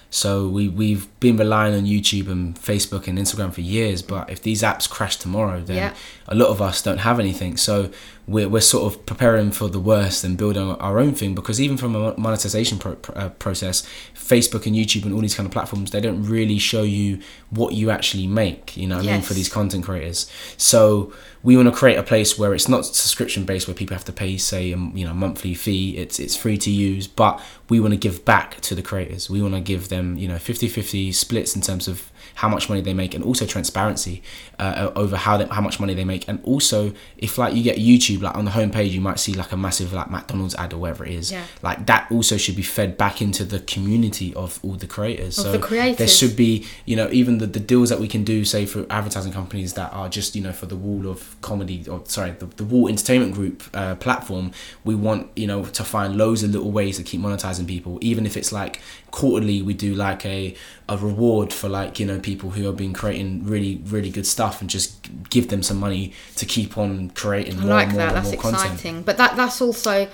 [0.10, 4.02] So we we've been relying on YouTube and Facebook and Instagram for years.
[4.02, 5.94] But if these apps crash tomorrow, then
[6.28, 7.58] a lot of us don't have anything.
[7.58, 7.90] So
[8.28, 11.36] we're we're sort of preparing for the worst and building our own thing.
[11.36, 15.46] Because even from a monetization pro, uh, process, Facebook and YouTube and all these kind
[15.46, 17.20] of platforms, they don't really show you
[17.52, 18.76] what you actually make.
[18.76, 20.30] You know what I mean for these content creators.
[20.58, 21.14] So
[21.44, 24.14] we want to create a place where it's not subscription based, where people have to
[24.14, 25.98] pay, say, a you know monthly fee.
[25.98, 29.30] It's it's free to use, but we want to give back to the creators.
[29.30, 32.82] We want to give them you know 50-50 splits in terms of how much money
[32.82, 34.22] they make, and also transparency
[34.60, 36.28] uh, over how they, how much money they make.
[36.28, 39.52] And also, if like you get YouTube, like on the homepage, you might see like
[39.52, 41.32] a massive like McDonald's ad or whatever it is.
[41.32, 41.46] Yeah.
[41.62, 45.38] Like that also should be fed back into the community of all the creators.
[45.38, 48.24] Of so the there should be you know even the, the deals that we can
[48.24, 51.86] do say for advertising companies that are just you know for the wall of comedy
[51.90, 54.52] or sorry the, the wall entertainment group uh, platform
[54.84, 58.26] we want you know to find loads of little ways to keep monetizing people even
[58.26, 58.82] if it's like
[59.12, 60.56] quarterly we do like a
[60.90, 64.60] a reward for like you know people who have been creating really really good stuff
[64.62, 64.90] and just
[65.30, 68.16] give them some money to keep on creating I more like and more that.
[68.16, 69.04] and That's more content exciting.
[69.04, 70.08] But that that's also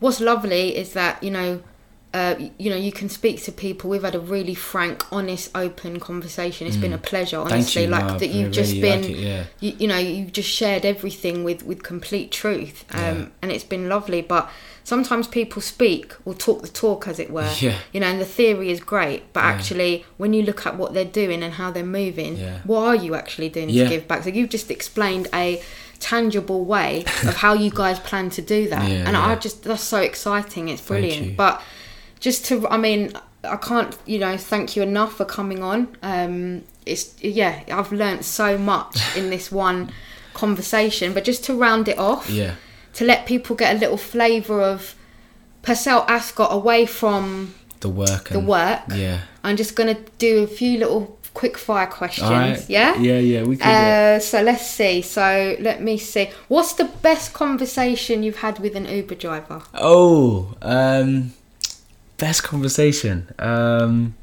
[0.00, 1.62] what's lovely is that you know.
[2.12, 3.88] Uh, you know, you can speak to people.
[3.88, 6.66] We've had a really frank, honest, open conversation.
[6.66, 7.44] It's been a pleasure, Mm.
[7.52, 7.82] Honestly.
[7.82, 9.44] you, like no, that, you've just really been, like it, yeah.
[9.60, 13.26] you, you know, you've just shared everything with with complete truth, um, Yeah.
[13.42, 14.22] and it's been lovely.
[14.22, 14.50] But
[14.82, 17.48] sometimes people speak or talk the talk, as it were.
[17.60, 17.76] Yeah.
[17.92, 19.50] You know, and the theory is great, but Yeah.
[19.50, 23.14] actually, when you look at what they're doing and how they're moving, what are you
[23.14, 24.24] actually doing to give back?
[24.24, 25.62] So you've just explained a
[26.00, 29.98] tangible way of how you guys plan to do that, and I just that's so
[30.00, 30.68] exciting.
[30.68, 31.36] It's brilliant.
[31.36, 31.62] But
[32.20, 33.12] just to, I mean,
[33.42, 35.96] I can't, you know, thank you enough for coming on.
[36.02, 39.92] Um, it's yeah, I've learnt so much in this one
[40.34, 41.12] conversation.
[41.12, 42.54] But just to round it off, yeah
[42.94, 44.94] to let people get a little flavour of
[45.62, 48.80] Percelle Ascott away from the work the work.
[48.94, 52.28] yeah I'm just gonna do a few little quick fire questions.
[52.30, 52.96] right Yeah.
[52.98, 54.16] yeah yeah we can.
[54.16, 55.00] Uh, so let's see.
[55.00, 56.30] So let me see.
[56.48, 59.62] What's the best conversation you've had with an Uber driver?
[59.74, 61.32] Oh, um,
[62.20, 63.32] best conversation.
[63.38, 64.14] Um,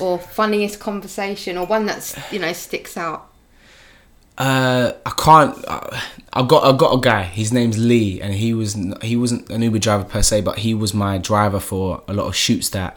[0.00, 3.30] or funniest conversation or one that's you know sticks out
[4.36, 5.64] uh, I can't.
[5.66, 6.00] Uh,
[6.32, 7.22] I got I got a guy.
[7.22, 10.74] His name's Lee, and he was he wasn't an Uber driver per se, but he
[10.74, 12.96] was my driver for a lot of shoots that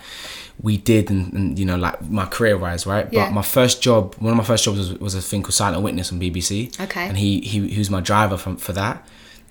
[0.60, 3.08] we did, and, and you know, like my career wise, right?
[3.12, 3.26] Yeah.
[3.26, 5.84] But my first job, one of my first jobs was, was a thing called Silent
[5.84, 6.80] Witness on BBC.
[6.82, 7.08] Okay.
[7.08, 9.08] And he he he was my driver from for that.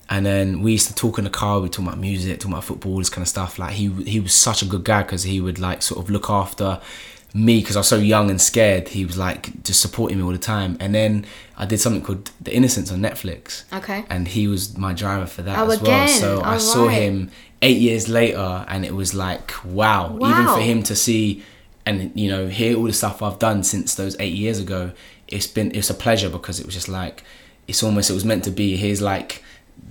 [0.09, 1.61] And then we used to talk in the car.
[1.61, 3.59] We talk about music, talk about football, this kind of stuff.
[3.59, 6.30] Like he he was such a good guy because he would like sort of look
[6.30, 6.80] after
[7.34, 8.88] me because I was so young and scared.
[8.90, 10.76] He was like just supporting me all the time.
[10.80, 11.26] And then
[11.59, 13.64] I did something called The Innocents on Netflix.
[13.72, 14.04] Okay.
[14.09, 16.04] And he was my driver for that Oh, as well.
[16.04, 16.09] again.
[16.20, 17.30] So I Oh, saw him
[17.61, 20.12] eight years later, and it was like wow.
[20.12, 20.30] wow.
[20.30, 21.42] Even for him to see
[21.84, 24.92] and you know hear all the stuff I've done since those eight years ago,
[25.26, 27.24] it's been it's a pleasure because it was just like
[27.66, 28.76] it's almost it was meant to be.
[28.76, 29.42] He's like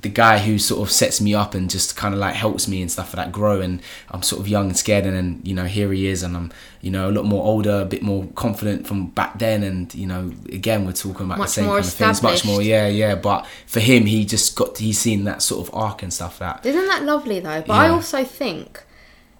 [0.01, 2.81] the guy who sort of sets me up and just kind of like helps me
[2.81, 3.81] and stuff for that grow and
[4.11, 6.51] I'm sort of young and scared and then you know here he is and I'm
[6.81, 10.05] you know a lot more older a bit more confident from back then and you
[10.05, 13.15] know again we're talking about Much the same kind of things much more yeah yeah
[13.15, 16.65] but for him he just got he's seen that sort of arc and stuff that
[16.65, 17.61] Isn't that lovely though?
[17.65, 18.83] But I also think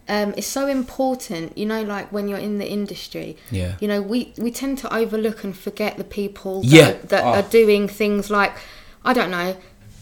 [0.08, 3.38] um, it's so important, you know, like when you're in the industry.
[3.50, 3.74] Yeah.
[3.80, 6.90] You know, we, we tend to overlook and forget the people that, Yeah.
[6.90, 7.28] are, that Oh.
[7.30, 8.54] are doing things like,
[9.04, 9.58] I don't know,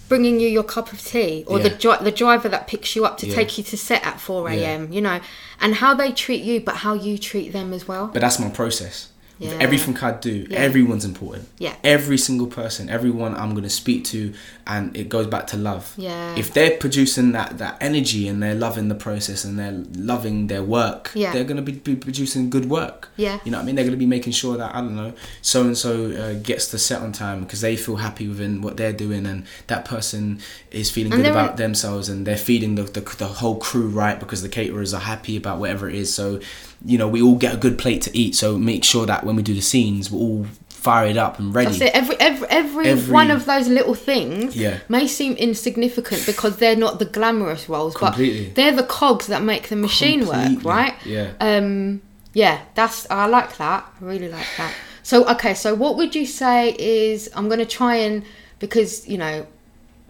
[0.10, 3.18] bringing you your cup of tea or the dri- the driver that picks you up
[3.20, 3.36] to Yeah.
[3.36, 4.56] take you to set at 4 Yeah.
[4.60, 5.20] a.m., you know,
[5.62, 8.08] and how they treat you, but how you treat them as well.
[8.14, 9.08] but that's my process
[9.44, 9.58] With Yeah.
[9.66, 10.58] everything I do Yeah.
[10.58, 11.74] everyone's important Yeah.
[11.84, 14.34] every single person everyone I'm going to speak to
[14.66, 16.36] and it goes back to love Yeah.
[16.38, 20.64] if they're producing that that energy and they're loving the process and they're loving their
[20.64, 21.34] work Yeah.
[21.34, 23.39] they're going to be, be producing good work Yeah.
[23.44, 25.14] you know what I mean they're going to be making sure that I don't know
[25.41, 28.94] so and so gets the set on time because they feel happy within what they're
[29.06, 30.39] doing and that person
[30.72, 34.20] is feeling And good about themselves and they're feeding the, the, the whole crew right
[34.20, 36.39] because the caterers are happy about whatever it is so
[36.86, 39.36] you know we all get a good plate to eat so make sure that when
[39.36, 41.69] we do the scenes we're all fired up and ready.
[41.77, 41.95] That's it.
[41.95, 44.79] Every every every, Every- one of those little things Yeah.
[44.89, 48.47] may seem insignificant because they're not the glamorous roles, Completely.
[48.47, 50.93] but they're the cogs that make the machine work, right?
[51.05, 51.31] Yeah.
[51.39, 52.01] Um.
[52.34, 52.59] Yeah.
[52.75, 53.86] That's I like that.
[54.01, 54.73] I really like that.
[55.03, 55.53] So okay.
[55.53, 58.23] So what would you say is I'm gonna try and
[58.59, 59.45] because you know.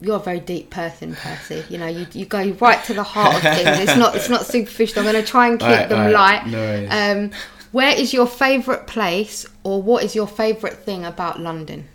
[0.03, 1.63] You're a very deep person, Percy.
[1.69, 3.79] You know, you, you go right to the heart of things.
[3.79, 4.99] It's not it's not superficial.
[4.99, 6.45] I'm going to try and keep Alright, them alright.
[6.45, 6.47] light.
[6.47, 6.87] No.
[6.89, 7.31] Um,
[7.71, 11.87] where is your favourite place, or what is your favourite thing about London?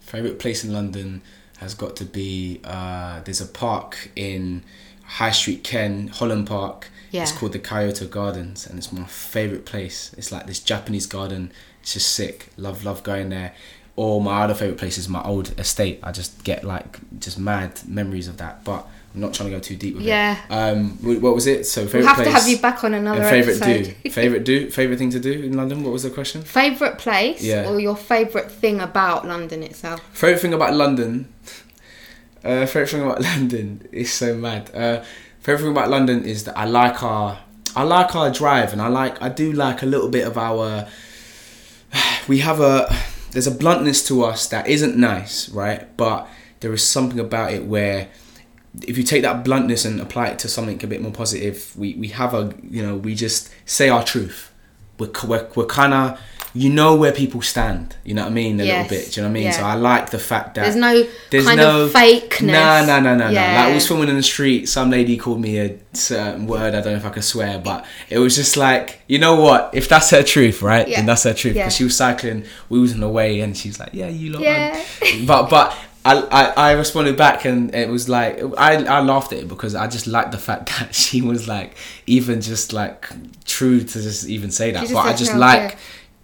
[0.00, 1.22] Favorite place in London
[1.58, 4.64] has got to be uh, there's a park in
[5.04, 6.88] High Street, Ken, Holland Park.
[7.10, 7.22] Yeah.
[7.22, 10.14] It's called the Kyoto Gardens, and it's my favorite place.
[10.18, 11.52] It's like this Japanese garden.
[11.80, 12.48] It's just sick.
[12.58, 13.54] Love, love going there.
[14.00, 15.98] Or my other favorite place is my old estate.
[16.04, 18.62] I just get like just mad memories of that.
[18.62, 20.34] But I'm not trying to go too deep with Yeah.
[20.34, 20.38] it.
[20.50, 20.66] Yeah.
[20.68, 20.90] Um,
[21.22, 21.66] what was it?
[21.66, 23.96] So favorite We'll have to have you back on another favorite episode.
[24.04, 24.10] do.
[24.20, 24.70] favorite do.
[24.70, 25.82] Favorite thing to do in London.
[25.82, 26.42] What was the question?
[26.42, 27.68] Favourite place, Yeah.
[27.68, 30.00] or your favourite thing about London itself?
[30.12, 31.26] Favorite thing about London.
[32.44, 34.70] Uh, favorite thing about London is so mad.
[34.72, 35.02] Uh,
[35.40, 37.40] favorite thing about London is that I like our,
[37.74, 40.86] I like our drive, and I like, I do like a little bit of our.
[42.28, 42.94] We have a,
[43.32, 45.96] there's a bluntness to us that isn't nice, right?
[45.96, 46.28] But
[46.60, 48.08] there is something about it where,
[48.82, 51.94] if you take that bluntness and apply it to something a bit more positive, we
[51.94, 54.52] we have a, you know, we just say our truth.
[54.98, 56.20] We're we're, we're kind of.
[56.62, 59.12] You know where people stand, you know what I mean, a Yes, little bit.
[59.12, 59.42] Do you know what I mean?
[59.44, 59.50] yeah.
[59.52, 62.42] So I like the fact that There's no there's kind no of fakeness.
[62.56, 63.52] Nah, nah, nah, nah, Yeah.
[63.54, 63.60] nah.
[63.60, 64.68] Like I was filming in the street.
[64.68, 66.74] Some lady called me a certain word.
[66.74, 69.70] I don't know if I can swear, but it was just like, you know what?
[69.72, 70.88] If that's her truth, right?
[70.88, 70.96] Yeah.
[70.96, 71.54] Then that's her truth.
[71.54, 71.64] Yeah.
[71.64, 74.42] Because she was cycling, we was in the way, and she's like, yeah, you lot.
[74.42, 74.82] Yeah.
[75.26, 75.76] But but.
[76.04, 79.74] I, I, I responded back and it was like I, I laughed at it because
[79.74, 83.10] I just liked the fact that she was like even just like
[83.44, 85.76] true to just even say that but I just like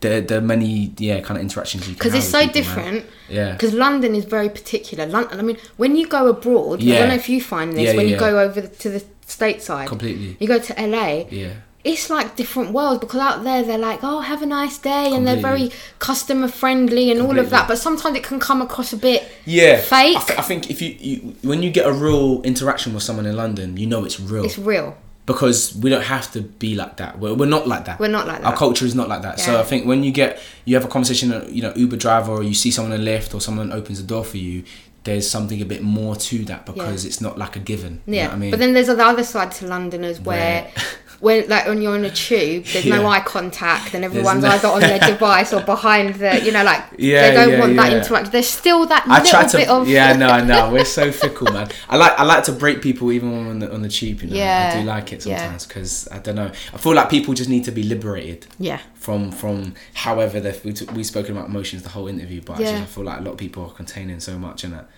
[0.04, 0.70] the the many
[1.08, 3.00] yeah kind of interactions you can because it's so different.
[3.38, 5.02] yeah Because London is very particular.
[5.16, 6.94] London, I mean, when you go abroad, yeah.
[6.94, 9.02] I don't know if you find this Yeah, when yeah, you go over to the
[9.36, 9.86] stateside.
[9.94, 11.08] completely You go to LA,
[11.42, 15.12] yeah it's like different worlds because out there they're like, oh, have a nice day,
[15.14, 17.68] and they're very customer friendly and all of that.
[17.68, 20.16] But sometimes it can come across a bit Yeah, fake.
[20.16, 21.16] I, th- I think if you, you
[21.50, 24.58] when you get a real interaction with someone in London, you know it's real it's
[24.58, 24.96] real.
[25.26, 27.18] Because we don't have to be like that.
[27.18, 27.98] We're, we're not like that.
[27.98, 28.46] We're not like that.
[28.46, 29.40] Our culture is not like that.
[29.40, 32.42] So I think when you get you have a conversation, you know, Uber driver, or
[32.42, 34.64] you see someone in lift, or someone opens the door for you.
[35.04, 38.00] There's something a bit more to that because it's not like a given.
[38.06, 38.50] You Yeah, know what I mean?
[38.52, 40.72] but then there's the other side to Londoners where, Where-
[41.20, 44.68] when like when you're on a tube, there's no eye contact, and everyone's no- either
[44.68, 47.92] on their device or behind the, you know, like Yeah, they don't yeah, want that
[47.92, 47.98] yeah.
[47.98, 48.32] interaction.
[48.32, 51.52] There's still that I little try to, bit of yeah, no, no, we're so fickle,
[51.52, 51.68] man.
[51.88, 54.22] I like, I like to break people even when on the on the tube.
[54.22, 56.50] You know, Yeah, I do like it sometimes because I don't know.
[56.72, 58.46] I feel like people just need to be liberated.
[58.58, 62.54] yeah, from from however they we t- we spoken about emotions the whole interview, but
[62.54, 64.88] I, just, I feel like a lot of people are containing so much in that.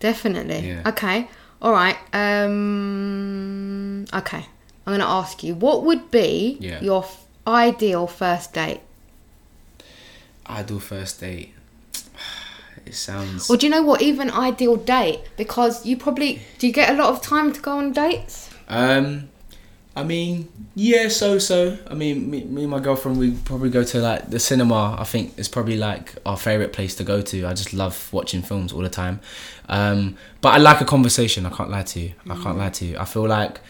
[0.00, 0.68] definitely.
[0.68, 0.82] Yeah.
[0.86, 1.28] Okay,
[1.62, 1.96] all right.
[2.12, 4.46] Um, okay,
[4.86, 6.80] I'm gonna ask you, what would be Yeah.
[6.80, 8.80] your f- ideal first date?
[10.48, 11.52] Ideal first date.
[12.86, 13.50] It sounds.
[13.50, 14.00] Or do you know what?
[14.00, 16.66] Even ideal date, because you probably do.
[16.66, 18.48] You get a lot of time to go on dates.
[18.68, 19.28] Um,
[19.94, 21.76] I mean, yeah, so so.
[21.88, 24.96] I mean, me, me and my girlfriend, we probably go to like the cinema.
[24.98, 27.44] I think it's probably like our favorite place to go to.
[27.46, 29.20] I just love watching films all the time.
[29.68, 31.44] Um, but I like a conversation.
[31.46, 32.12] I can't lie to you.
[32.28, 32.98] I can't lie to you.
[32.98, 33.60] I feel like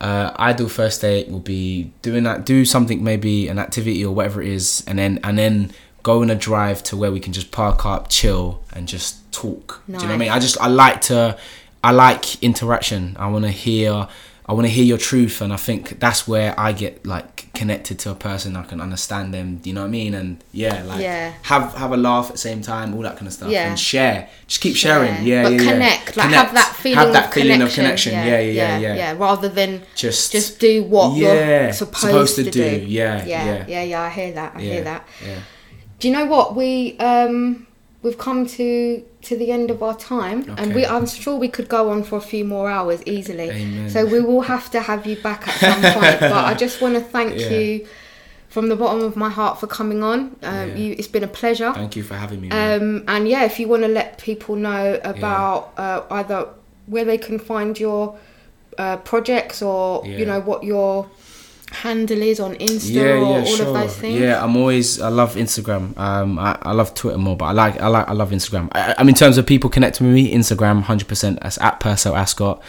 [0.00, 2.44] uh, ideal first date will be doing that.
[2.44, 5.72] Do something, maybe an activity or whatever it is, and then and then
[6.02, 9.82] go on a drive to where we can just park up, chill, and just talk.
[9.86, 10.30] Do you know what I mean?
[10.30, 11.36] I just I like to
[11.82, 13.16] I like interaction.
[13.18, 14.08] I want to hear
[14.48, 17.98] I want to hear your truth, and I think that's where I get like connected
[17.98, 18.56] to a person.
[18.56, 19.56] I can understand them.
[19.58, 20.14] Do you know what I mean?
[20.14, 21.34] And yeah, like Yeah.
[21.42, 23.68] have have a laugh at the same time, all that kind of stuff, Yeah.
[23.68, 24.28] and share.
[24.46, 25.04] Just keep Share.
[25.04, 25.26] sharing.
[25.26, 25.72] Yeah, but yeah, yeah.
[25.72, 26.44] connect, like Connect.
[26.46, 27.66] have that feeling, Have that of, feeling connection.
[27.84, 28.12] of connection.
[28.14, 29.12] Yeah, yeah, yeah, yeah.
[29.18, 32.62] Rather than Just just do what Yeah, you're supposed, to, do.
[32.86, 33.64] Yeah, yeah, yeah.
[33.68, 34.02] yeah, yeah.
[34.02, 34.52] I hear that.
[34.56, 35.06] I yeah, hear that.
[35.24, 35.38] Yeah.
[36.00, 37.66] Do you know what we um
[38.02, 41.68] we've come to to the end of our time, and we I'm sure we could
[41.68, 43.50] go on for a few more hours easily.
[43.50, 43.90] Amen.
[43.90, 46.20] So we will have to have you back at some point.
[46.20, 47.50] but I just want to thank Yeah.
[47.50, 47.86] you
[48.48, 50.18] from the bottom of my heart for coming on.
[50.42, 50.74] Um, Yeah.
[50.76, 51.72] you, it's been a pleasure.
[51.74, 52.50] Thank you for having me.
[52.50, 56.48] Um, and yeah, if you want to let people know about uh, either
[56.86, 58.16] where they can find your
[58.78, 61.10] uh, projects or you know what your
[61.72, 63.66] handle is on Insta yeah, or yeah, all sure.
[63.66, 64.20] of those things.
[64.20, 65.00] Yeah, I'm always.
[65.00, 65.96] I love Instagram.
[65.98, 67.80] Um, I, I love Twitter more, but I like.
[67.80, 68.08] I like.
[68.08, 68.68] I love Instagram.
[68.72, 71.40] I, I mean, in terms of people connecting with me, Instagram, hundred percent.
[71.42, 72.60] That's at Percelle Ascott,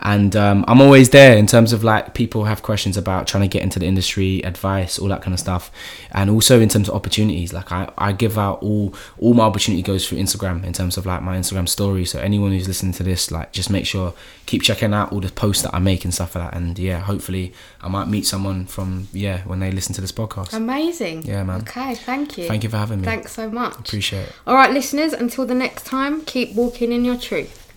[0.00, 3.48] and um, I'm always there in terms of like people have questions about trying to
[3.48, 5.70] get into the industry, advice, all that kind of stuff,
[6.12, 7.52] and also in terms of opportunities.
[7.52, 11.06] Like I, I give out all all my opportunity goes through Instagram in terms of
[11.06, 12.04] like my Instagram story.
[12.04, 14.14] So anyone who's listening to this, like just make sure
[14.46, 16.56] keep checking out all the posts that I make and stuff like that.
[16.56, 20.52] And yeah, hopefully I might meet someone from yeah when they listen to this podcast.
[20.52, 21.24] Amazing.
[21.24, 21.60] Yeah, man.
[21.62, 22.46] Okay, thank you.
[22.46, 23.04] Thank you for having me.
[23.04, 23.78] Thanks so much.
[23.78, 24.32] Appreciate it.
[24.46, 27.67] All right, listeners, until the next time, keep walking in your truth.